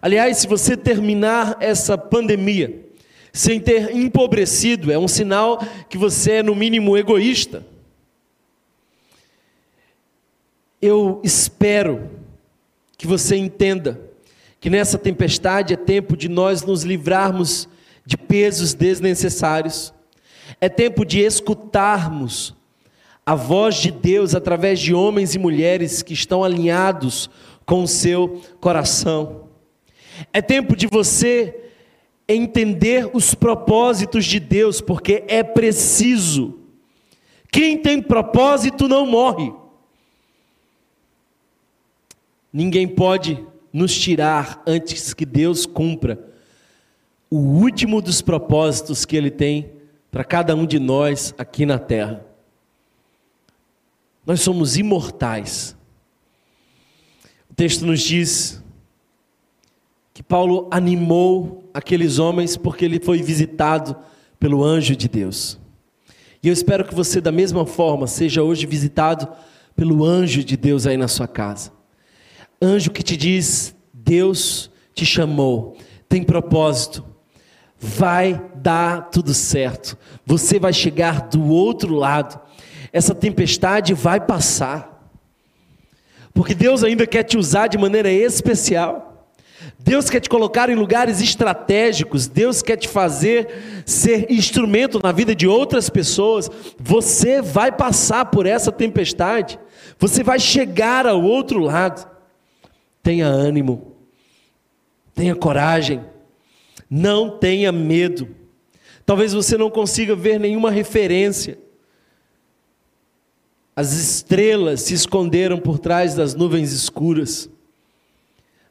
Aliás, 0.00 0.38
se 0.38 0.46
você 0.46 0.76
terminar 0.76 1.56
essa 1.60 1.96
pandemia 1.96 2.84
sem 3.32 3.60
ter 3.60 3.94
empobrecido, 3.94 4.90
é 4.90 4.98
um 4.98 5.08
sinal 5.08 5.58
que 5.88 5.98
você 5.98 6.32
é, 6.32 6.42
no 6.42 6.54
mínimo, 6.54 6.96
egoísta. 6.96 7.64
Eu 10.80 11.20
espero 11.22 12.10
que 12.96 13.06
você 13.06 13.36
entenda 13.36 14.00
que 14.60 14.70
nessa 14.70 14.98
tempestade 14.98 15.74
é 15.74 15.76
tempo 15.76 16.16
de 16.16 16.28
nós 16.28 16.62
nos 16.62 16.82
livrarmos 16.82 17.68
de 18.04 18.16
pesos 18.16 18.72
desnecessários, 18.72 19.92
é 20.60 20.68
tempo 20.68 21.04
de 21.04 21.20
escutarmos 21.20 22.54
a 23.24 23.34
voz 23.34 23.76
de 23.76 23.90
Deus 23.90 24.34
através 24.34 24.78
de 24.78 24.94
homens 24.94 25.34
e 25.34 25.38
mulheres 25.38 26.02
que 26.02 26.14
estão 26.14 26.44
alinhados 26.44 27.28
com 27.64 27.82
o 27.82 27.88
seu 27.88 28.40
coração. 28.60 29.45
É 30.32 30.40
tempo 30.40 30.76
de 30.76 30.86
você 30.86 31.54
entender 32.28 33.08
os 33.12 33.34
propósitos 33.34 34.24
de 34.24 34.40
Deus, 34.40 34.80
porque 34.80 35.24
é 35.28 35.42
preciso. 35.42 36.58
Quem 37.50 37.78
tem 37.78 38.02
propósito 38.02 38.88
não 38.88 39.06
morre. 39.06 39.52
Ninguém 42.52 42.88
pode 42.88 43.44
nos 43.72 43.96
tirar 43.96 44.62
antes 44.66 45.12
que 45.12 45.26
Deus 45.26 45.66
cumpra 45.66 46.18
o 47.30 47.36
último 47.36 48.00
dos 48.00 48.22
propósitos 48.22 49.04
que 49.04 49.16
Ele 49.16 49.30
tem 49.30 49.70
para 50.10 50.24
cada 50.24 50.54
um 50.54 50.64
de 50.64 50.78
nós 50.78 51.34
aqui 51.36 51.66
na 51.66 51.78
terra. 51.78 52.24
Nós 54.24 54.40
somos 54.40 54.76
imortais. 54.76 55.76
O 57.50 57.54
texto 57.54 57.84
nos 57.84 58.00
diz 58.00 58.62
que 60.16 60.22
Paulo 60.22 60.66
animou 60.70 61.68
aqueles 61.74 62.18
homens 62.18 62.56
porque 62.56 62.86
ele 62.86 62.98
foi 62.98 63.20
visitado 63.20 63.94
pelo 64.40 64.64
anjo 64.64 64.96
de 64.96 65.10
Deus. 65.10 65.58
E 66.42 66.48
eu 66.48 66.54
espero 66.54 66.86
que 66.86 66.94
você, 66.94 67.20
da 67.20 67.30
mesma 67.30 67.66
forma, 67.66 68.06
seja 68.06 68.42
hoje 68.42 68.64
visitado 68.64 69.28
pelo 69.76 70.02
anjo 70.02 70.42
de 70.42 70.56
Deus 70.56 70.86
aí 70.86 70.96
na 70.96 71.06
sua 71.06 71.28
casa. 71.28 71.70
Anjo 72.62 72.90
que 72.92 73.02
te 73.02 73.14
diz: 73.14 73.76
Deus 73.92 74.70
te 74.94 75.04
chamou, 75.04 75.76
tem 76.08 76.22
propósito, 76.22 77.04
vai 77.78 78.42
dar 78.54 79.10
tudo 79.10 79.34
certo, 79.34 79.98
você 80.24 80.58
vai 80.58 80.72
chegar 80.72 81.28
do 81.28 81.44
outro 81.44 81.94
lado 81.94 82.40
essa 82.90 83.14
tempestade 83.14 83.92
vai 83.92 84.18
passar. 84.18 85.12
Porque 86.32 86.54
Deus 86.54 86.82
ainda 86.82 87.06
quer 87.06 87.24
te 87.24 87.36
usar 87.36 87.66
de 87.66 87.76
maneira 87.76 88.10
especial. 88.10 89.15
Deus 89.86 90.10
quer 90.10 90.18
te 90.18 90.28
colocar 90.28 90.68
em 90.68 90.74
lugares 90.74 91.20
estratégicos, 91.20 92.26
Deus 92.26 92.60
quer 92.60 92.76
te 92.76 92.88
fazer 92.88 93.84
ser 93.86 94.28
instrumento 94.28 94.98
na 95.00 95.12
vida 95.12 95.32
de 95.32 95.46
outras 95.46 95.88
pessoas. 95.88 96.50
Você 96.76 97.40
vai 97.40 97.70
passar 97.70 98.24
por 98.24 98.46
essa 98.46 98.72
tempestade, 98.72 99.60
você 99.96 100.24
vai 100.24 100.40
chegar 100.40 101.06
ao 101.06 101.22
outro 101.22 101.60
lado. 101.60 102.04
Tenha 103.00 103.28
ânimo, 103.28 103.92
tenha 105.14 105.36
coragem, 105.36 106.02
não 106.90 107.38
tenha 107.38 107.70
medo. 107.70 108.26
Talvez 109.06 109.32
você 109.32 109.56
não 109.56 109.70
consiga 109.70 110.16
ver 110.16 110.40
nenhuma 110.40 110.72
referência, 110.72 111.60
as 113.76 113.92
estrelas 113.92 114.80
se 114.80 114.94
esconderam 114.94 115.60
por 115.60 115.78
trás 115.78 116.12
das 116.12 116.34
nuvens 116.34 116.72
escuras. 116.72 117.48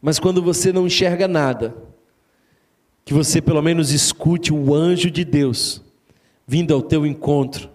Mas 0.05 0.19
quando 0.19 0.39
você 0.39 0.71
não 0.71 0.85
enxerga 0.85 1.27
nada, 1.27 1.75
que 3.03 3.11
você 3.11 3.41
pelo 3.41 3.59
menos 3.59 3.89
escute 3.91 4.53
o 4.53 4.71
anjo 4.71 5.09
de 5.09 5.25
Deus 5.25 5.81
vindo 6.45 6.75
ao 6.75 6.81
teu 6.83 7.07
encontro 7.07 7.71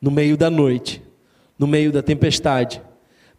no 0.00 0.08
meio 0.08 0.36
da 0.36 0.48
noite, 0.48 1.02
no 1.58 1.66
meio 1.66 1.90
da 1.90 2.00
tempestade, 2.00 2.80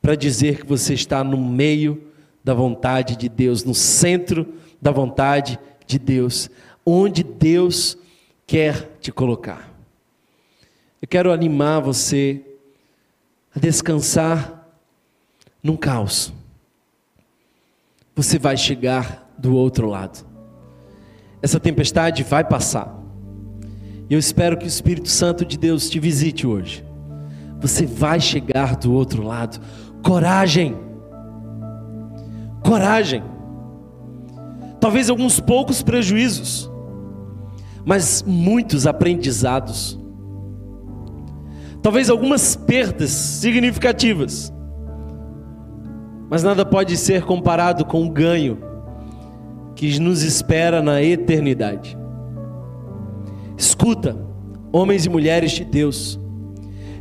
para 0.02 0.16
dizer 0.16 0.60
que 0.60 0.66
você 0.66 0.94
está 0.94 1.24
no 1.24 1.38
meio 1.38 2.12
da 2.44 2.54
vontade 2.54 3.16
de 3.16 3.30
Deus, 3.30 3.64
no 3.64 3.74
centro 3.74 4.54
da 4.82 4.92
vontade 4.92 5.58
de 5.88 5.98
Deus, 5.98 6.50
onde 6.86 7.24
Deus 7.24 7.98
quer 8.46 8.98
te 9.00 9.14
colocar. 9.14 9.74
Eu 11.02 11.08
quero 11.08 11.32
animar 11.32 11.80
você 11.80 12.42
a 13.56 13.60
descansar 13.60 14.68
num 15.64 15.78
caos. 15.78 16.34
Você 18.20 18.38
vai 18.38 18.58
chegar 18.58 19.32
do 19.38 19.56
outro 19.56 19.88
lado. 19.88 20.28
Essa 21.42 21.58
tempestade 21.58 22.22
vai 22.22 22.44
passar. 22.44 22.94
E 24.10 24.14
eu 24.14 24.20
espero 24.20 24.58
que 24.58 24.66
o 24.66 24.68
Espírito 24.68 25.08
Santo 25.08 25.46
de 25.46 25.58
Deus 25.58 25.90
te 25.90 26.02
visite 26.02 26.46
hoje. 26.46 26.84
Você 27.62 27.86
vai 27.86 28.20
chegar 28.20 28.76
do 28.76 28.92
outro 28.92 29.24
lado. 29.24 29.62
Coragem. 30.04 30.76
Coragem. 32.62 33.24
Talvez 34.82 35.10
alguns 35.10 35.40
poucos 35.40 35.82
prejuízos, 35.82 36.70
mas 37.86 38.22
muitos 38.28 38.86
aprendizados 38.86 39.98
talvez 41.82 42.10
algumas 42.10 42.58
perdas 42.58 43.12
significativas, 43.12 44.52
mas 46.30 46.44
nada 46.44 46.66
pode 46.66 46.96
ser 46.96 47.24
comparado 47.24 47.84
com 47.84 48.06
o 48.06 48.10
ganho 48.10 48.60
que 49.76 50.00
nos 50.00 50.22
espera 50.22 50.82
na 50.82 51.02
eternidade. 51.02 51.98
Escuta, 53.58 54.16
homens 54.72 55.06
e 55.06 55.10
mulheres 55.10 55.52
de 55.52 55.66
Deus, 55.66 56.20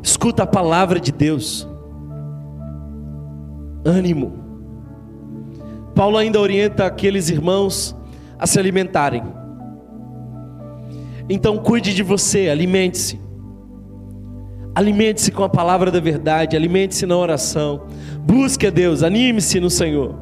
escuta 0.03 0.45
a 0.45 0.47
palavra 0.47 0.99
de 0.99 1.13
Deus. 1.13 1.69
Ânimo. 3.85 4.33
Paulo 5.95 6.17
ainda 6.17 6.41
orienta 6.41 6.87
aqueles 6.87 7.29
irmãos 7.29 7.95
a 8.39 8.47
se 8.47 8.59
alimentarem. 8.59 9.23
Então 11.29 11.59
cuide 11.59 11.95
de 11.95 12.03
você, 12.03 12.49
alimente-se. 12.49 13.28
Alimente-se 14.79 15.33
com 15.33 15.43
a 15.43 15.49
palavra 15.49 15.91
da 15.91 15.99
verdade, 15.99 16.57
alimente-se 16.57 17.05
na 17.05 17.17
oração. 17.17 17.89
Busque 18.25 18.65
a 18.65 18.71
Deus, 18.71 19.03
anime-se 19.03 19.59
no 19.59 19.69
Senhor. 19.69 20.15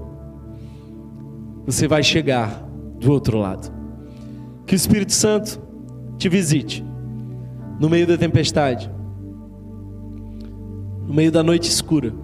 Você 1.66 1.86
vai 1.86 2.02
chegar 2.02 2.66
do 2.98 3.12
outro 3.12 3.36
lado. 3.36 3.70
Que 4.64 4.74
o 4.74 4.74
Espírito 4.74 5.12
Santo 5.12 5.60
te 6.16 6.30
visite 6.30 6.82
no 7.78 7.90
meio 7.90 8.06
da 8.06 8.16
tempestade, 8.16 8.90
no 11.06 11.12
meio 11.12 11.30
da 11.30 11.42
noite 11.42 11.68
escura, 11.68 12.14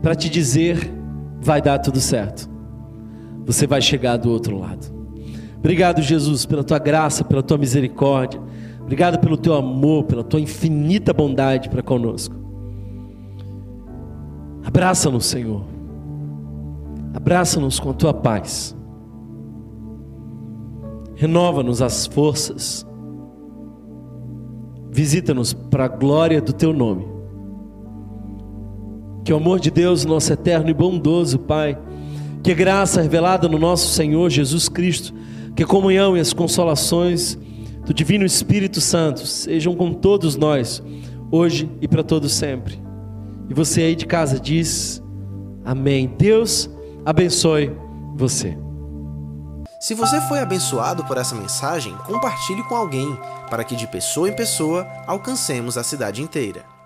para 0.00 0.14
te 0.14 0.30
dizer: 0.30 0.92
vai 1.40 1.60
dar 1.60 1.80
tudo 1.80 1.98
certo. 1.98 2.48
Você 3.46 3.66
vai 3.66 3.82
chegar 3.82 4.16
do 4.16 4.30
outro 4.30 4.56
lado. 4.56 4.86
Obrigado, 5.56 6.00
Jesus, 6.02 6.46
pela 6.46 6.62
tua 6.62 6.78
graça, 6.78 7.24
pela 7.24 7.42
tua 7.42 7.58
misericórdia. 7.58 8.40
Obrigado 8.88 9.18
pelo 9.18 9.36
teu 9.36 9.52
amor, 9.52 10.04
pela 10.04 10.24
tua 10.24 10.40
infinita 10.40 11.12
bondade 11.12 11.68
para 11.68 11.82
conosco. 11.82 12.34
Abraça-nos, 14.64 15.26
Senhor. 15.26 15.62
Abraça-nos 17.12 17.78
com 17.78 17.90
a 17.90 17.92
tua 17.92 18.14
paz. 18.14 18.74
Renova-nos 21.16 21.82
as 21.82 22.06
forças. 22.06 22.86
Visita-nos 24.90 25.52
para 25.52 25.84
a 25.84 25.88
glória 25.88 26.40
do 26.40 26.54
teu 26.54 26.72
nome. 26.72 27.06
Que 29.22 29.34
o 29.34 29.36
amor 29.36 29.60
de 29.60 29.70
Deus, 29.70 30.06
nosso 30.06 30.32
eterno 30.32 30.70
e 30.70 30.74
bondoso 30.74 31.38
Pai, 31.40 31.78
que 32.42 32.52
a 32.52 32.54
graça 32.54 33.02
revelada 33.02 33.46
no 33.48 33.58
nosso 33.58 33.88
Senhor 33.88 34.30
Jesus 34.30 34.66
Cristo, 34.66 35.12
que 35.54 35.62
a 35.62 35.66
comunhão 35.66 36.16
e 36.16 36.20
as 36.20 36.32
consolações 36.32 37.38
do 37.88 37.94
Divino 37.94 38.26
Espírito 38.26 38.82
Santo 38.82 39.26
sejam 39.26 39.74
com 39.74 39.94
todos 39.94 40.36
nós, 40.36 40.82
hoje 41.32 41.70
e 41.80 41.88
para 41.88 42.04
todos 42.04 42.34
sempre. 42.34 42.78
E 43.48 43.54
você 43.54 43.80
aí 43.80 43.96
de 43.96 44.04
casa 44.04 44.38
diz: 44.38 45.02
Amém. 45.64 46.14
Deus 46.18 46.68
abençoe 47.02 47.74
você. 48.14 48.58
Se 49.80 49.94
você 49.94 50.20
foi 50.22 50.40
abençoado 50.40 51.02
por 51.06 51.16
essa 51.16 51.34
mensagem, 51.34 51.96
compartilhe 52.04 52.62
com 52.64 52.76
alguém, 52.76 53.18
para 53.48 53.64
que 53.64 53.74
de 53.74 53.86
pessoa 53.86 54.28
em 54.28 54.36
pessoa 54.36 54.86
alcancemos 55.06 55.78
a 55.78 55.82
cidade 55.82 56.20
inteira. 56.20 56.77